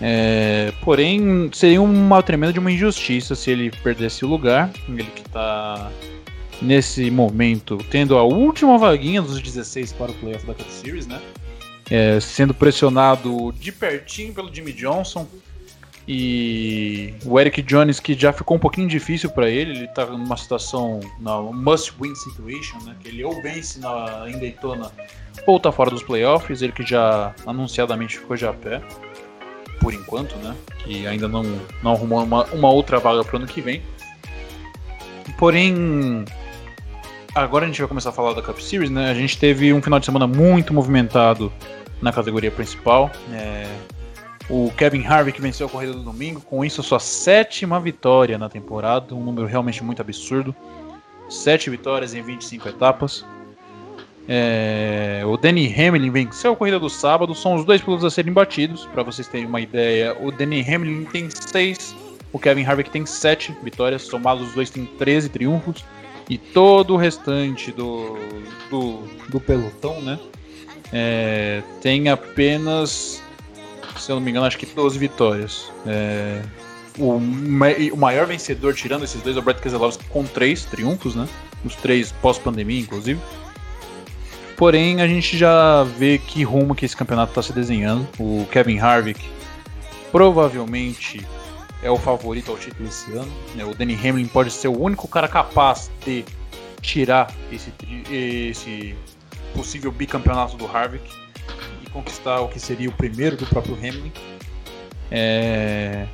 É, 0.00 0.72
porém, 0.82 1.50
seria 1.52 1.80
uma 1.80 2.22
tremenda 2.22 2.52
de 2.52 2.58
uma 2.58 2.72
injustiça 2.72 3.34
se 3.34 3.50
ele 3.50 3.70
perdesse 3.82 4.24
o 4.24 4.28
lugar. 4.28 4.70
Ele 4.88 5.04
que 5.04 5.20
está 5.20 5.90
nesse 6.62 7.10
momento 7.10 7.78
tendo 7.90 8.16
a 8.16 8.22
última 8.22 8.78
vaguinha 8.78 9.20
dos 9.20 9.40
16 9.40 9.92
para 9.92 10.10
o 10.10 10.14
playoff 10.14 10.46
da 10.46 10.54
Cup 10.54 10.68
Series, 10.68 11.06
né? 11.06 11.20
É, 11.90 12.18
sendo 12.18 12.54
pressionado 12.54 13.52
de 13.52 13.70
pertinho 13.70 14.32
pelo 14.32 14.52
Jimmy 14.52 14.72
Johnson, 14.72 15.26
e 16.06 17.14
o 17.24 17.40
Eric 17.40 17.62
Jones, 17.62 17.98
que 17.98 18.14
já 18.14 18.32
ficou 18.32 18.56
um 18.56 18.60
pouquinho 18.60 18.86
difícil 18.86 19.30
para 19.30 19.48
ele, 19.48 19.70
ele 19.72 19.88
tá 19.88 20.04
numa 20.04 20.36
situação, 20.36 21.00
na 21.18 21.40
must-win 21.40 22.14
situation, 22.14 22.78
né? 22.84 22.94
Que 23.00 23.08
ele 23.08 23.24
ou 23.24 23.40
vence 23.42 23.80
na, 23.80 24.26
em 24.28 24.38
Daytona 24.38 24.92
ou 25.46 25.58
tá 25.58 25.72
fora 25.72 25.90
dos 25.90 26.02
playoffs, 26.02 26.62
ele 26.62 26.72
que 26.72 26.84
já 26.84 27.34
anunciadamente 27.46 28.18
ficou 28.18 28.36
já 28.36 28.50
a 28.50 28.54
pé, 28.54 28.82
por 29.80 29.94
enquanto, 29.94 30.36
né? 30.36 30.54
Que 30.78 31.06
ainda 31.06 31.26
não, 31.26 31.42
não 31.82 31.92
arrumou 31.92 32.22
uma, 32.22 32.44
uma 32.44 32.70
outra 32.70 32.98
vaga 32.98 33.24
pro 33.24 33.38
ano 33.38 33.46
que 33.46 33.60
vem. 33.60 33.82
Porém, 35.38 36.24
agora 37.34 37.64
a 37.64 37.68
gente 37.68 37.80
vai 37.80 37.88
começar 37.88 38.10
a 38.10 38.12
falar 38.12 38.34
da 38.34 38.42
Cup 38.42 38.58
Series, 38.58 38.90
né? 38.90 39.10
A 39.10 39.14
gente 39.14 39.38
teve 39.38 39.72
um 39.72 39.80
final 39.80 39.98
de 39.98 40.06
semana 40.06 40.26
muito 40.26 40.72
movimentado 40.72 41.50
na 42.00 42.12
categoria 42.12 42.50
principal. 42.50 43.10
É, 43.32 43.66
o 44.48 44.70
Kevin 44.76 45.04
Harvick 45.04 45.40
venceu 45.40 45.66
a 45.66 45.70
corrida 45.70 45.92
do 45.92 46.02
domingo, 46.02 46.40
com 46.40 46.64
isso 46.64 46.82
sua 46.82 47.00
sétima 47.00 47.80
vitória 47.80 48.36
na 48.36 48.48
temporada, 48.48 49.14
um 49.14 49.22
número 49.22 49.46
realmente 49.46 49.82
muito 49.82 50.02
absurdo. 50.02 50.54
Sete 51.28 51.70
vitórias 51.70 52.12
em 52.14 52.22
25 52.22 52.68
etapas. 52.68 53.24
É, 54.28 55.22
o 55.26 55.36
Danny 55.36 55.66
Hamlin 55.74 56.10
venceu 56.10 56.52
a 56.52 56.56
corrida 56.56 56.78
do 56.78 56.88
sábado, 56.90 57.34
são 57.34 57.54
os 57.54 57.64
dois 57.64 57.80
pilotos 57.80 58.04
a 58.04 58.10
serem 58.10 58.32
batidos. 58.32 58.84
Para 58.86 59.02
vocês 59.02 59.26
terem 59.26 59.46
uma 59.46 59.60
ideia, 59.60 60.16
o 60.20 60.30
Danny 60.30 60.60
Hamlin 60.60 61.04
tem 61.06 61.28
seis, 61.30 61.94
o 62.32 62.38
Kevin 62.38 62.64
Harvick 62.64 62.90
tem 62.90 63.06
sete 63.06 63.56
vitórias, 63.62 64.02
somados 64.02 64.48
os 64.48 64.54
dois 64.54 64.68
tem 64.68 64.84
13 64.84 65.30
triunfos. 65.30 65.84
E 66.28 66.38
todo 66.38 66.94
o 66.94 66.96
restante 66.96 67.70
do, 67.70 68.16
do, 68.70 69.02
do 69.28 69.40
pelotão, 69.40 70.00
né? 70.00 70.18
É, 70.90 71.62
tem 71.82 72.08
apenas 72.08 73.22
se 74.00 74.10
eu 74.10 74.16
não 74.16 74.22
me 74.22 74.30
engano, 74.30 74.46
acho 74.46 74.58
que 74.58 74.66
12 74.66 74.98
vitórias. 74.98 75.72
É, 75.86 76.42
o, 76.98 77.16
o, 77.16 77.96
maior 77.96 78.26
vencedor, 78.26 78.74
tirando 78.74 79.04
esses 79.04 79.20
dois, 79.22 79.36
é 79.36 79.38
o 79.38 79.42
Brett 79.42 79.60
Keselowski 79.60 80.04
com 80.06 80.24
três 80.24 80.64
triunfos, 80.64 81.14
né? 81.14 81.28
Os 81.64 81.74
três 81.76 82.12
pós-pandemia, 82.12 82.80
inclusive. 82.80 83.20
Porém, 84.56 85.00
a 85.00 85.08
gente 85.08 85.36
já 85.36 85.82
vê 85.82 86.18
que 86.18 86.44
rumo 86.44 86.74
que 86.74 86.84
esse 86.84 86.96
campeonato 86.96 87.30
está 87.30 87.42
se 87.42 87.52
desenhando. 87.52 88.06
O 88.18 88.46
Kevin 88.50 88.78
Harvick 88.78 89.20
provavelmente 90.12 91.26
é 91.82 91.90
o 91.90 91.98
favorito 91.98 92.52
ao 92.52 92.56
título 92.56 92.88
esse 92.88 93.10
ano. 93.12 93.32
Né? 93.54 93.64
O 93.64 93.74
Danny 93.74 93.94
Hamlin 93.94 94.26
pode 94.26 94.50
ser 94.50 94.68
o 94.68 94.80
único 94.80 95.08
cara 95.08 95.26
capaz 95.26 95.90
de 96.04 96.24
tirar 96.80 97.32
esse, 97.50 97.72
esse 98.10 98.94
possível 99.54 99.90
bicampeonato 99.90 100.56
do 100.56 100.66
Harvick 100.66 101.23
conquistar 101.94 102.40
o 102.40 102.48
que 102.48 102.58
seria 102.58 102.90
o 102.90 102.92
primeiro 102.92 103.36
do 103.36 103.46
próprio 103.46 103.74
Hamlin. 103.76 104.12
É... 105.10 106.06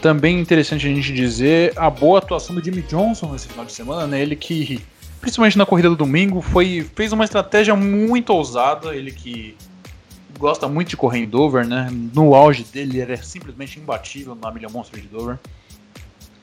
Também 0.00 0.38
interessante 0.38 0.86
a 0.86 0.90
gente 0.90 1.12
dizer 1.12 1.72
a 1.76 1.90
boa 1.90 2.20
atuação 2.20 2.54
do 2.54 2.64
Jimmy 2.64 2.82
Johnson 2.82 3.32
nesse 3.32 3.48
final 3.48 3.64
de 3.64 3.72
semana, 3.72 4.06
né? 4.06 4.22
Ele 4.22 4.36
que, 4.36 4.80
principalmente 5.20 5.58
na 5.58 5.66
corrida 5.66 5.88
do 5.88 5.96
domingo, 5.96 6.40
foi, 6.40 6.88
fez 6.94 7.12
uma 7.12 7.24
estratégia 7.24 7.74
muito 7.74 8.30
ousada. 8.30 8.94
Ele 8.94 9.10
que 9.10 9.56
gosta 10.38 10.68
muito 10.68 10.90
de 10.90 10.96
correr 10.96 11.18
em 11.18 11.26
Dover, 11.26 11.66
né? 11.66 11.88
No 12.14 12.32
auge 12.36 12.62
dele, 12.62 13.00
ele 13.00 13.12
é 13.12 13.16
simplesmente 13.16 13.80
imbatível 13.80 14.36
na 14.36 14.52
milha 14.52 14.68
monstro 14.68 15.00
de 15.00 15.08
Dover. 15.08 15.36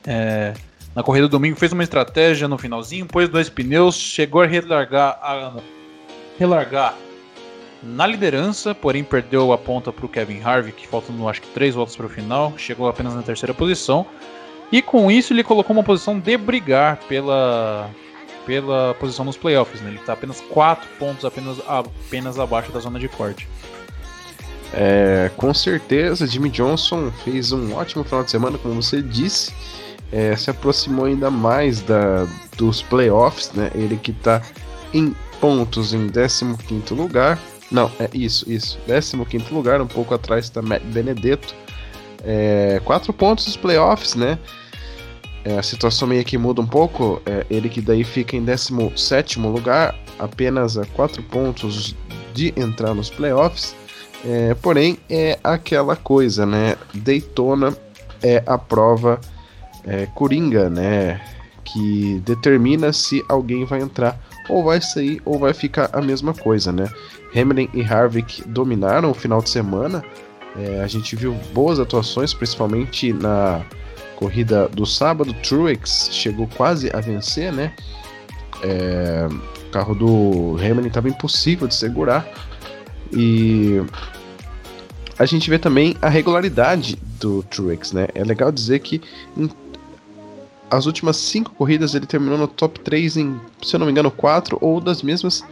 É, 0.06 0.52
na 0.94 1.02
corrida 1.02 1.26
do 1.26 1.30
domingo 1.30 1.56
fez 1.56 1.72
uma 1.72 1.82
estratégia 1.82 2.46
no 2.46 2.58
finalzinho, 2.58 3.06
pôs 3.06 3.26
dois 3.26 3.48
pneus, 3.48 3.96
chegou 3.96 4.42
a 4.42 4.46
relargar, 4.46 5.18
a 5.22 5.56
relargar 6.38 6.94
na 7.86 8.06
liderança, 8.06 8.74
porém 8.74 9.04
perdeu 9.04 9.52
a 9.52 9.58
ponta 9.58 9.92
para 9.92 10.04
o 10.04 10.08
Kevin 10.08 10.40
Harvick, 10.42 10.86
faltando 10.86 11.28
acho 11.28 11.42
que 11.42 11.48
três 11.48 11.74
voltas 11.74 11.96
para 11.96 12.06
o 12.06 12.08
final, 12.08 12.52
chegou 12.56 12.88
apenas 12.88 13.14
na 13.14 13.22
terceira 13.22 13.54
posição. 13.54 14.06
E 14.70 14.82
com 14.82 15.10
isso 15.10 15.32
ele 15.32 15.44
colocou 15.44 15.74
uma 15.74 15.84
posição 15.84 16.18
de 16.18 16.36
brigar 16.36 16.96
pela, 17.08 17.88
pela 18.44 18.94
posição 18.94 19.24
nos 19.24 19.36
playoffs. 19.36 19.80
Né? 19.80 19.90
Ele 19.90 19.98
está 19.98 20.12
apenas 20.12 20.40
quatro 20.40 20.88
pontos 20.98 21.24
apenas, 21.24 21.58
apenas 21.68 22.38
abaixo 22.38 22.72
da 22.72 22.80
zona 22.80 22.98
de 22.98 23.08
corte. 23.08 23.48
É, 24.72 25.30
com 25.36 25.54
certeza, 25.54 26.26
Jimmy 26.26 26.50
Johnson 26.50 27.12
fez 27.24 27.52
um 27.52 27.74
ótimo 27.74 28.02
final 28.02 28.24
de 28.24 28.30
semana, 28.30 28.58
como 28.58 28.82
você 28.82 29.00
disse. 29.00 29.54
É, 30.12 30.36
se 30.36 30.50
aproximou 30.50 31.06
ainda 31.06 31.30
mais 31.30 31.80
da, 31.80 32.26
dos 32.56 32.82
playoffs, 32.82 33.52
né? 33.52 33.70
Ele 33.74 33.96
que 33.96 34.12
está 34.12 34.40
em 34.92 35.14
pontos 35.40 35.92
em 35.92 36.08
15 36.08 36.94
lugar, 36.94 37.38
não, 37.70 37.90
é 37.98 38.08
isso, 38.14 38.50
isso. 38.50 38.78
15 39.28 39.52
lugar, 39.52 39.80
um 39.80 39.86
pouco 39.86 40.14
atrás 40.14 40.44
está 40.44 40.60
Benedetto. 40.62 41.54
É, 42.24 42.80
quatro 42.84 43.12
pontos 43.12 43.46
nos 43.46 43.56
playoffs, 43.56 44.14
né? 44.14 44.38
É, 45.44 45.58
a 45.58 45.62
situação 45.62 46.08
meio 46.08 46.24
que 46.24 46.36
muda 46.38 46.60
um 46.60 46.66
pouco. 46.66 47.20
É, 47.26 47.46
ele 47.50 47.68
que 47.68 47.80
daí 47.80 48.04
fica 48.04 48.36
em 48.36 48.44
17 48.44 49.38
lugar, 49.40 49.94
apenas 50.18 50.76
a 50.76 50.84
quatro 50.86 51.22
pontos 51.22 51.94
de 52.34 52.52
entrar 52.56 52.94
nos 52.94 53.10
playoffs. 53.10 53.74
É, 54.24 54.54
porém, 54.54 54.98
é 55.08 55.38
aquela 55.42 55.94
coisa, 55.94 56.44
né? 56.44 56.76
Daytona 56.94 57.76
é 58.22 58.42
a 58.46 58.58
prova 58.58 59.20
é, 59.84 60.06
coringa, 60.06 60.68
né? 60.68 61.20
Que 61.64 62.20
determina 62.24 62.92
se 62.92 63.24
alguém 63.28 63.64
vai 63.64 63.80
entrar 63.80 64.18
ou 64.48 64.64
vai 64.64 64.80
sair 64.80 65.20
ou 65.24 65.38
vai 65.38 65.52
ficar 65.52 65.90
a 65.92 66.00
mesma 66.00 66.32
coisa, 66.32 66.72
né? 66.72 66.88
Hamlin 67.34 67.68
e 67.72 67.82
Harvick 67.82 68.42
dominaram 68.48 69.10
o 69.10 69.14
final 69.14 69.40
de 69.40 69.50
semana. 69.50 70.02
É, 70.56 70.82
a 70.82 70.86
gente 70.86 71.14
viu 71.16 71.34
boas 71.52 71.78
atuações, 71.78 72.32
principalmente 72.32 73.12
na 73.12 73.62
corrida 74.16 74.68
do 74.68 74.86
sábado. 74.86 75.34
Truex 75.42 76.08
chegou 76.12 76.48
quase 76.56 76.90
a 76.94 77.00
vencer, 77.00 77.52
né? 77.52 77.74
É, 78.62 79.28
carro 79.70 79.94
do 79.94 80.56
Hamilton 80.58 80.88
estava 80.88 81.08
impossível 81.08 81.68
de 81.68 81.74
segurar. 81.74 82.26
E 83.12 83.82
a 85.18 85.26
gente 85.26 85.48
vê 85.50 85.58
também 85.58 85.96
a 86.00 86.08
regularidade 86.08 86.98
do 87.20 87.42
Truex, 87.42 87.92
né? 87.92 88.08
É 88.14 88.24
legal 88.24 88.50
dizer 88.50 88.80
que 88.80 89.00
em 89.36 89.48
as 90.68 90.86
últimas 90.86 91.16
cinco 91.16 91.52
corridas 91.52 91.94
ele 91.94 92.06
terminou 92.06 92.36
no 92.36 92.48
top 92.48 92.80
3 92.80 93.16
em, 93.18 93.40
se 93.62 93.76
eu 93.76 93.78
não 93.78 93.86
me 93.86 93.92
engano, 93.92 94.10
quatro 94.10 94.58
ou 94.60 94.80
das 94.80 95.00
mesmas 95.00 95.44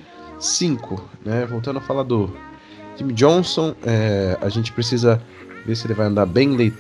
cinco, 0.44 1.02
né? 1.24 1.46
Voltando 1.46 1.78
a 1.78 1.82
falar 1.82 2.02
do 2.02 2.30
Jimmy 2.96 3.12
Johnson, 3.12 3.74
é, 3.84 4.38
a 4.40 4.48
gente 4.48 4.72
precisa 4.72 5.20
ver 5.64 5.76
se 5.76 5.86
ele 5.86 5.94
vai 5.94 6.06
andar 6.06 6.26
bem 6.26 6.54
em 6.54 6.72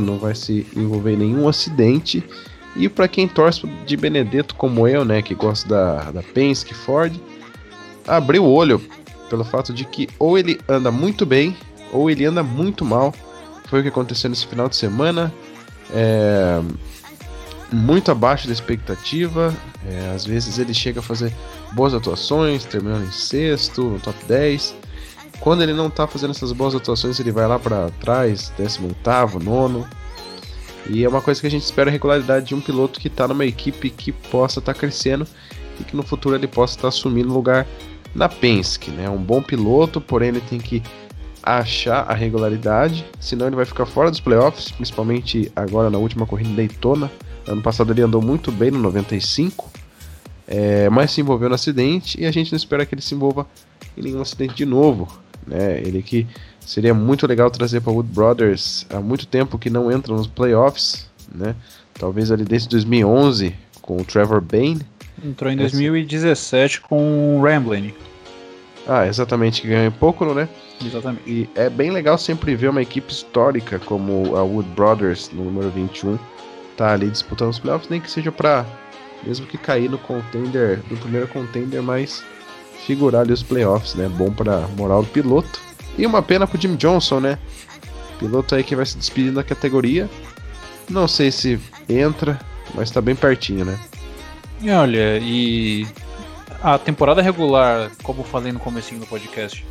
não 0.00 0.18
vai 0.18 0.34
se 0.34 0.66
envolver 0.76 1.14
em 1.14 1.16
nenhum 1.16 1.48
acidente. 1.48 2.24
E 2.76 2.88
para 2.88 3.08
quem 3.08 3.26
torce 3.26 3.66
de 3.66 3.96
Benedetto 3.96 4.54
como 4.54 4.86
eu, 4.86 5.04
né, 5.04 5.20
que 5.20 5.34
gosta 5.34 5.68
da, 5.68 6.10
da 6.12 6.22
Penske 6.22 6.74
Ford, 6.74 7.12
abriu 8.06 8.44
o 8.44 8.52
olho 8.52 8.80
pelo 9.28 9.44
fato 9.44 9.72
de 9.72 9.84
que 9.84 10.08
ou 10.18 10.38
ele 10.38 10.60
anda 10.68 10.90
muito 10.90 11.26
bem 11.26 11.56
ou 11.92 12.10
ele 12.10 12.24
anda 12.24 12.42
muito 12.42 12.84
mal. 12.84 13.12
Foi 13.66 13.80
o 13.80 13.82
que 13.82 13.88
aconteceu 13.88 14.30
nesse 14.30 14.46
final 14.46 14.68
de 14.68 14.76
semana. 14.76 15.32
É, 15.92 16.60
muito 17.72 18.10
abaixo 18.10 18.46
da 18.46 18.52
expectativa. 18.52 19.54
É, 19.86 20.12
às 20.14 20.24
vezes 20.24 20.58
ele 20.58 20.74
chega 20.74 21.00
a 21.00 21.02
fazer 21.02 21.32
boas 21.72 21.94
atuações, 21.94 22.64
terminando 22.64 23.06
em 23.06 23.12
sexto, 23.12 23.82
no 23.82 24.00
top 24.00 24.18
10. 24.26 24.74
Quando 25.40 25.62
ele 25.62 25.72
não 25.72 25.88
tá 25.88 26.06
fazendo 26.06 26.30
essas 26.30 26.52
boas 26.52 26.74
atuações, 26.74 27.20
ele 27.20 27.30
vai 27.30 27.46
lá 27.46 27.58
para 27.58 27.90
trás, 28.00 28.52
18, 28.58 29.38
nono. 29.42 29.86
E 30.88 31.04
é 31.04 31.08
uma 31.08 31.20
coisa 31.20 31.40
que 31.40 31.46
a 31.46 31.50
gente 31.50 31.64
espera 31.64 31.90
a 31.90 31.92
regularidade 31.92 32.46
de 32.46 32.54
um 32.54 32.60
piloto 32.60 32.98
que 32.98 33.08
está 33.08 33.28
numa 33.28 33.44
equipe 33.44 33.90
que 33.90 34.10
possa 34.10 34.58
estar 34.58 34.72
tá 34.72 34.78
crescendo 34.78 35.26
e 35.78 35.84
que 35.84 35.94
no 35.94 36.02
futuro 36.02 36.34
ele 36.34 36.48
possa 36.48 36.72
estar 36.72 36.82
tá 36.82 36.88
assumindo 36.88 37.32
lugar 37.32 37.66
na 38.14 38.28
Penske, 38.28 38.90
né? 38.90 39.08
Um 39.08 39.18
bom 39.18 39.42
piloto, 39.42 40.00
porém 40.00 40.30
ele 40.30 40.40
tem 40.40 40.58
que 40.58 40.82
achar 41.42 42.02
a 42.08 42.14
regularidade, 42.14 43.04
senão 43.20 43.46
ele 43.46 43.56
vai 43.56 43.64
ficar 43.64 43.86
fora 43.86 44.10
dos 44.10 44.20
playoffs, 44.20 44.70
principalmente 44.70 45.52
agora 45.54 45.88
na 45.88 45.98
última 45.98 46.26
corrida 46.26 46.50
Daytona. 46.54 47.10
Ano 47.48 47.62
passado 47.62 47.92
ele 47.92 48.02
andou 48.02 48.20
muito 48.20 48.52
bem 48.52 48.70
no 48.70 48.78
95, 48.78 49.70
é, 50.46 50.88
mas 50.90 51.10
se 51.10 51.20
envolveu 51.20 51.48
no 51.48 51.54
acidente 51.54 52.20
e 52.20 52.26
a 52.26 52.30
gente 52.30 52.52
não 52.52 52.56
espera 52.56 52.84
que 52.84 52.94
ele 52.94 53.02
se 53.02 53.14
envolva 53.14 53.46
em 53.96 54.02
nenhum 54.02 54.20
acidente 54.20 54.54
de 54.54 54.66
novo. 54.66 55.08
Né? 55.46 55.78
Ele 55.78 56.02
que 56.02 56.26
seria 56.60 56.92
muito 56.92 57.26
legal 57.26 57.50
trazer 57.50 57.80
para 57.80 57.92
Wood 57.92 58.10
Brothers 58.12 58.86
há 58.90 59.00
muito 59.00 59.26
tempo 59.26 59.58
que 59.58 59.70
não 59.70 59.90
entra 59.90 60.14
nos 60.14 60.26
playoffs, 60.26 61.08
né? 61.34 61.54
Talvez 61.94 62.30
ali 62.30 62.44
desde 62.44 62.68
2011 62.68 63.54
com 63.80 63.96
o 63.96 64.04
Trevor 64.04 64.40
Bain. 64.40 64.78
Entrou 65.24 65.50
em 65.50 65.56
2017 65.56 66.82
com 66.82 67.38
o 67.38 67.42
Ramblin. 67.42 67.94
Ah, 68.86 69.06
exatamente, 69.06 69.60
que 69.60 69.68
ganhou 69.68 69.86
em 69.86 69.90
pouco, 69.90 70.24
né? 70.32 70.48
Exatamente. 70.84 71.22
E 71.26 71.48
é 71.54 71.68
bem 71.68 71.90
legal 71.90 72.16
sempre 72.16 72.54
ver 72.54 72.68
uma 72.68 72.80
equipe 72.80 73.12
histórica 73.12 73.78
como 73.78 74.36
a 74.36 74.42
Wood 74.42 74.68
Brothers, 74.70 75.30
no 75.32 75.44
número 75.44 75.70
21, 75.70 76.18
tá 76.78 76.92
ali 76.92 77.10
disputando 77.10 77.50
os 77.50 77.58
playoffs, 77.58 77.90
nem 77.90 78.00
que 78.00 78.10
seja 78.10 78.30
para 78.30 78.64
mesmo 79.26 79.46
que 79.46 79.58
cair 79.58 79.90
no 79.90 79.98
contender, 79.98 80.80
no 80.88 80.96
primeiro 80.96 81.26
contender, 81.26 81.82
mas 81.82 82.22
figurar 82.86 83.22
ali 83.22 83.32
os 83.32 83.42
playoffs, 83.42 83.96
né? 83.96 84.08
Bom 84.08 84.32
para 84.32 84.60
moral 84.68 85.02
do 85.02 85.08
piloto. 85.08 85.60
E 85.98 86.06
uma 86.06 86.22
pena 86.22 86.46
pro 86.46 86.60
Jim 86.60 86.76
Johnson, 86.76 87.18
né? 87.18 87.38
Piloto 88.20 88.54
aí 88.54 88.62
que 88.62 88.76
vai 88.76 88.86
se 88.86 88.96
despedir 88.96 89.32
da 89.32 89.42
categoria. 89.42 90.08
Não 90.88 91.08
sei 91.08 91.32
se 91.32 91.60
entra, 91.88 92.38
mas 92.74 92.90
tá 92.92 93.00
bem 93.00 93.16
pertinho, 93.16 93.64
né? 93.64 93.78
E 94.60 94.70
olha, 94.70 95.18
e 95.18 95.86
a 96.62 96.78
temporada 96.78 97.20
regular, 97.20 97.90
como 98.04 98.22
falei 98.22 98.52
no 98.52 98.60
comecinho 98.60 99.00
do 99.00 99.06
podcast, 99.06 99.66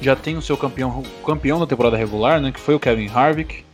já 0.00 0.14
tem 0.14 0.36
o 0.36 0.42
seu 0.42 0.56
campeão, 0.56 1.02
campeão 1.24 1.58
da 1.58 1.66
temporada 1.66 1.96
regular, 1.96 2.40
né? 2.40 2.52
Que 2.52 2.60
foi 2.60 2.74
o 2.74 2.80
Kevin 2.80 3.08
Harvick 3.08 3.64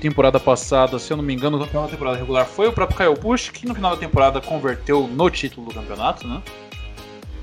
temporada 0.00 0.40
passada, 0.40 0.98
se 0.98 1.12
eu 1.12 1.16
não 1.16 1.24
me 1.24 1.34
engano, 1.34 1.56
o 1.56 1.60
campeão 1.60 1.82
da 1.82 1.88
temporada 1.88 2.16
regular 2.16 2.46
foi 2.46 2.68
o 2.68 2.72
próprio 2.72 2.96
Kyle 2.96 3.20
Busch, 3.20 3.50
que 3.50 3.66
no 3.66 3.74
final 3.74 3.92
da 3.92 3.96
temporada 3.96 4.40
converteu 4.40 5.06
no 5.06 5.30
título 5.30 5.68
do 5.68 5.74
campeonato, 5.74 6.26
né? 6.26 6.42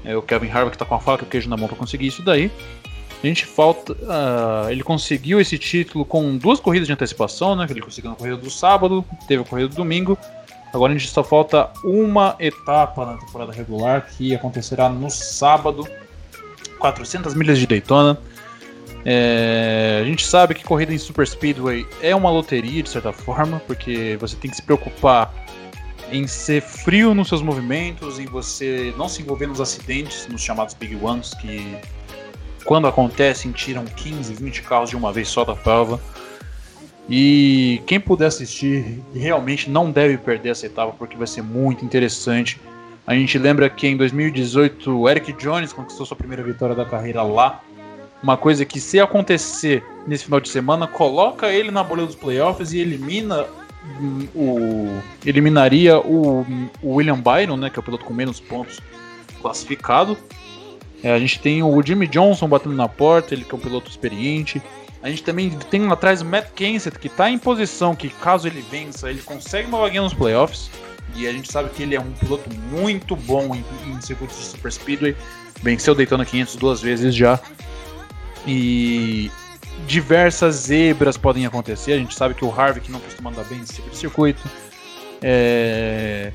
É 0.03 0.15
o 0.15 0.21
Kevin 0.21 0.49
Harvick 0.49 0.77
tá 0.77 0.85
com 0.85 0.95
a 0.95 0.99
faca 0.99 1.23
e 1.23 1.27
o 1.27 1.29
queijo 1.29 1.49
na 1.49 1.57
mão 1.57 1.67
para 1.67 1.77
conseguir 1.77 2.07
isso 2.07 2.23
daí. 2.23 2.51
A 3.23 3.27
gente 3.27 3.45
falta. 3.45 3.93
Uh, 3.93 4.69
ele 4.69 4.83
conseguiu 4.83 5.39
esse 5.41 5.57
título 5.57 6.05
com 6.05 6.37
duas 6.37 6.59
corridas 6.59 6.87
de 6.87 6.93
antecipação, 6.93 7.55
né? 7.55 7.65
Ele 7.67 7.81
conseguiu 7.81 8.11
na 8.11 8.15
corrida 8.15 8.37
do 8.37 8.51
sábado, 8.51 9.03
teve 9.27 9.41
a 9.41 9.45
corrida 9.45 9.69
do 9.69 9.75
domingo. 9.75 10.17
Agora 10.71 10.93
a 10.93 10.97
gente 10.97 11.09
só 11.09 11.23
falta 11.23 11.71
uma 11.83 12.35
etapa 12.37 13.05
na 13.05 13.17
temporada 13.17 13.51
regular 13.51 14.07
que 14.15 14.35
acontecerá 14.35 14.89
no 14.89 15.09
sábado, 15.09 15.87
400 16.79 17.33
milhas 17.33 17.57
de 17.57 17.65
Daytona. 17.65 18.19
É, 19.07 19.99
a 20.01 20.05
gente 20.05 20.25
sabe 20.25 20.55
que 20.55 20.63
corrida 20.63 20.91
em 20.91 20.97
Super 20.97 21.27
Speedway 21.27 21.85
é 22.01 22.15
uma 22.15 22.31
loteria 22.31 22.81
de 22.81 22.89
certa 22.89 23.13
forma, 23.13 23.61
porque 23.67 24.17
você 24.19 24.35
tem 24.35 24.49
que 24.49 24.57
se 24.57 24.63
preocupar 24.63 25.31
em 26.11 26.25
ser 26.25 26.61
frio 26.61 27.13
nos 27.13 27.27
seus 27.27 27.43
movimentos, 27.43 28.17
em 28.17 28.25
você 28.25 28.93
não 28.97 29.07
se 29.07 29.21
envolver 29.21 29.45
nos 29.45 29.61
acidentes, 29.61 30.27
nos 30.27 30.41
chamados 30.41 30.73
Big 30.73 30.95
Ones, 30.95 31.35
que 31.35 31.77
quando 32.63 32.87
acontecem 32.87 33.51
tiram 33.51 33.85
15, 33.85 34.33
20 34.33 34.63
carros 34.63 34.89
de 34.89 34.95
uma 34.95 35.13
vez 35.13 35.27
só 35.27 35.45
da 35.45 35.55
prova. 35.55 36.01
E 37.07 37.83
quem 37.85 37.99
puder 37.99 38.25
assistir 38.25 38.99
realmente 39.13 39.69
não 39.69 39.91
deve 39.91 40.17
perder 40.17 40.49
essa 40.49 40.65
etapa 40.65 40.93
porque 40.97 41.15
vai 41.15 41.27
ser 41.27 41.43
muito 41.43 41.85
interessante. 41.85 42.59
A 43.05 43.13
gente 43.13 43.37
lembra 43.37 43.69
que 43.69 43.85
em 43.85 43.95
2018 43.95 44.99
o 44.99 45.07
Eric 45.07 45.31
Jones 45.33 45.71
conquistou 45.71 46.07
sua 46.07 46.17
primeira 46.17 46.41
vitória 46.41 46.73
da 46.73 46.83
carreira 46.83 47.21
lá 47.21 47.61
uma 48.25 48.37
coisa 48.37 48.65
que, 48.65 48.79
se 48.79 48.99
acontecer 48.99 49.83
nesse 50.07 50.25
final 50.25 50.39
de 50.39 50.49
semana, 50.49 50.87
coloca 50.87 51.53
ele 51.53 51.69
na 51.69 51.83
bolha 51.83 52.07
dos 52.07 52.15
playoffs 52.15 52.73
e 52.73 52.79
elimina 52.79 53.45
o. 54.33 54.99
eliminaria 55.23 55.99
o, 55.99 56.43
o 56.81 56.95
William 56.95 57.19
Byron, 57.19 57.55
né? 57.55 57.69
Que 57.69 57.77
é 57.77 57.81
o 57.81 57.83
piloto 57.83 58.03
com 58.03 58.15
menos 58.15 58.39
pontos 58.39 58.81
classificado. 59.39 60.17
É, 61.03 61.13
a 61.13 61.19
gente 61.19 61.39
tem 61.39 61.61
o 61.61 61.83
Jimmy 61.83 62.07
Johnson 62.07 62.47
batendo 62.47 62.73
na 62.73 62.89
porta, 62.89 63.35
ele 63.35 63.45
que 63.45 63.53
é 63.53 63.57
um 63.57 63.61
piloto 63.61 63.91
experiente. 63.91 64.59
A 65.03 65.09
gente 65.09 65.21
também 65.21 65.51
tem 65.69 65.85
lá 65.85 65.93
atrás 65.93 66.23
o 66.23 66.25
Matt 66.25 66.47
Kenseth, 66.55 66.97
que 66.99 67.05
está 67.05 67.29
em 67.29 67.37
posição 67.37 67.95
que, 67.95 68.09
caso 68.09 68.47
ele 68.47 68.65
vença, 68.71 69.07
ele 69.07 69.21
consegue 69.21 69.67
uma 69.67 69.77
vaguinha 69.77 70.01
nos 70.01 70.15
playoffs. 70.15 70.71
E 71.15 71.27
a 71.27 71.31
gente 71.31 71.51
sabe 71.51 71.69
que 71.69 71.83
ele 71.83 71.93
é 71.93 71.99
um 71.99 72.11
piloto 72.13 72.49
muito 72.71 73.15
bom 73.15 73.53
em, 73.53 73.63
em 73.87 74.01
circuitos 74.01 74.35
de 74.35 74.45
Super 74.45 74.71
Speedway. 74.71 75.15
Venceu 75.61 75.93
Daytona 75.93 76.25
500 76.25 76.55
duas 76.55 76.81
vezes 76.81 77.13
já. 77.13 77.39
E 78.47 79.31
diversas 79.87 80.55
zebras 80.55 81.17
podem 81.17 81.45
acontecer. 81.45 81.93
A 81.93 81.97
gente 81.97 82.15
sabe 82.15 82.33
que 82.33 82.45
o 82.45 82.51
Harvick 82.51 82.91
não 82.91 82.99
costuma 82.99 83.29
andar 83.29 83.43
bem 83.45 83.59
nesse 83.59 83.75
tipo 83.75 83.89
de 83.89 83.97
circuito. 83.97 84.41
É... 85.21 86.31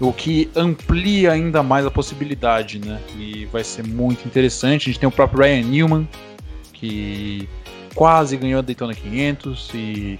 O 0.00 0.12
que 0.12 0.48
amplia 0.54 1.32
ainda 1.32 1.62
mais 1.62 1.84
a 1.84 1.90
possibilidade, 1.90 2.78
né? 2.78 3.00
E 3.16 3.46
vai 3.46 3.64
ser 3.64 3.84
muito 3.84 4.26
interessante. 4.26 4.82
A 4.82 4.92
gente 4.92 5.00
tem 5.00 5.08
o 5.08 5.12
próprio 5.12 5.42
Ryan 5.42 5.62
Newman, 5.64 6.08
que 6.72 7.48
quase 7.94 8.36
ganhou 8.36 8.60
a 8.60 8.62
Daytona 8.62 8.94
500 8.94 9.70
e 9.74 10.18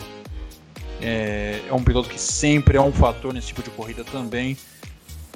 é, 1.00 1.60
é 1.68 1.72
um 1.72 1.82
piloto 1.82 2.08
que 2.08 2.20
sempre 2.20 2.76
é 2.76 2.80
um 2.80 2.92
fator 2.92 3.32
nesse 3.32 3.48
tipo 3.48 3.62
de 3.62 3.70
corrida 3.70 4.02
também. 4.02 4.56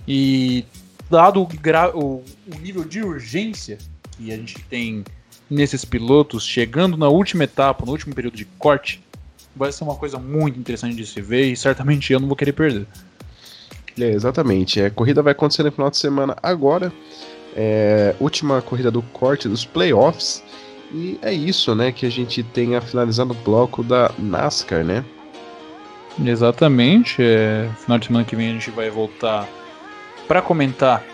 E 0.08 0.64
dado 1.08 1.42
o, 1.42 1.48
o, 1.94 2.24
o 2.52 2.58
nível 2.60 2.84
de 2.84 3.00
urgência 3.00 3.78
que 4.16 4.32
a 4.32 4.36
gente 4.36 4.58
tem 4.62 5.04
nesses 5.52 5.84
pilotos, 5.84 6.46
chegando 6.46 6.96
na 6.96 7.08
última 7.08 7.44
etapa, 7.44 7.84
no 7.84 7.92
último 7.92 8.14
período 8.14 8.36
de 8.36 8.44
corte, 8.58 9.02
vai 9.54 9.70
ser 9.70 9.84
uma 9.84 9.94
coisa 9.94 10.18
muito 10.18 10.58
interessante 10.58 10.96
de 10.96 11.06
se 11.06 11.20
ver 11.20 11.52
e 11.52 11.56
certamente 11.56 12.12
eu 12.12 12.18
não 12.18 12.26
vou 12.26 12.36
querer 12.36 12.52
perder. 12.52 12.86
É, 13.98 14.10
exatamente. 14.10 14.80
A 14.80 14.90
corrida 14.90 15.22
vai 15.22 15.32
acontecer 15.32 15.62
no 15.62 15.70
final 15.70 15.90
de 15.90 15.98
semana 15.98 16.36
agora. 16.42 16.90
É, 17.54 18.14
última 18.18 18.62
corrida 18.62 18.90
do 18.90 19.02
corte 19.02 19.46
dos 19.46 19.64
playoffs. 19.64 20.42
E 20.90 21.18
é 21.22 21.32
isso, 21.32 21.74
né? 21.74 21.92
Que 21.92 22.06
a 22.06 22.10
gente 22.10 22.42
tenha 22.42 22.80
finalizado 22.80 23.32
o 23.32 23.34
bloco 23.34 23.82
da 23.82 24.10
NASCAR, 24.18 24.82
né? 24.82 25.04
Exatamente. 26.24 27.22
É, 27.22 27.68
final 27.78 27.98
de 27.98 28.06
semana 28.06 28.24
que 28.24 28.34
vem 28.34 28.48
a 28.48 28.52
gente 28.52 28.70
vai 28.70 28.88
voltar 28.88 29.46
para 30.26 30.40
comentar 30.40 31.04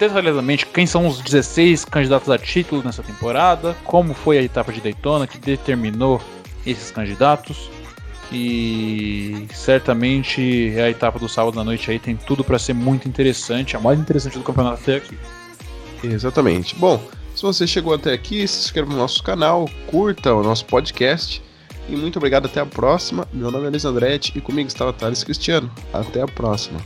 detalhadamente 0.00 0.66
quem 0.66 0.86
são 0.86 1.06
os 1.06 1.20
16 1.20 1.84
candidatos 1.84 2.30
a 2.30 2.38
título 2.38 2.82
nessa 2.82 3.02
temporada, 3.02 3.76
como 3.84 4.14
foi 4.14 4.38
a 4.38 4.42
etapa 4.42 4.72
de 4.72 4.80
Daytona 4.80 5.26
que 5.26 5.38
determinou 5.38 6.20
esses 6.66 6.90
candidatos. 6.90 7.70
E 8.32 9.46
certamente 9.52 10.72
a 10.78 10.88
etapa 10.88 11.18
do 11.18 11.28
sábado 11.28 11.60
à 11.60 11.64
noite 11.64 11.90
aí 11.90 11.98
tem 11.98 12.16
tudo 12.16 12.42
para 12.44 12.58
ser 12.58 12.72
muito 12.72 13.08
interessante, 13.08 13.76
a 13.76 13.80
mais 13.80 13.98
interessante 13.98 14.38
do 14.38 14.44
campeonato 14.44 14.80
até 14.82 14.96
aqui. 14.96 15.18
Exatamente. 16.02 16.74
Bom, 16.76 17.02
se 17.34 17.42
você 17.42 17.66
chegou 17.66 17.92
até 17.92 18.12
aqui, 18.12 18.46
se 18.46 18.60
inscreva 18.60 18.90
no 18.90 18.96
nosso 18.96 19.22
canal, 19.22 19.68
curta 19.86 20.32
o 20.32 20.42
nosso 20.42 20.64
podcast. 20.64 21.42
E 21.88 21.96
muito 21.96 22.18
obrigado, 22.18 22.46
até 22.46 22.60
a 22.60 22.66
próxima. 22.66 23.26
Meu 23.32 23.50
nome 23.50 23.66
é 23.66 23.70
Luiz 23.70 23.84
Andretti 23.84 24.32
e 24.36 24.40
comigo 24.40 24.68
está 24.68 24.86
o 24.86 24.92
Thales 24.92 25.24
Cristiano. 25.24 25.70
Até 25.92 26.22
a 26.22 26.26
próxima. 26.26 26.78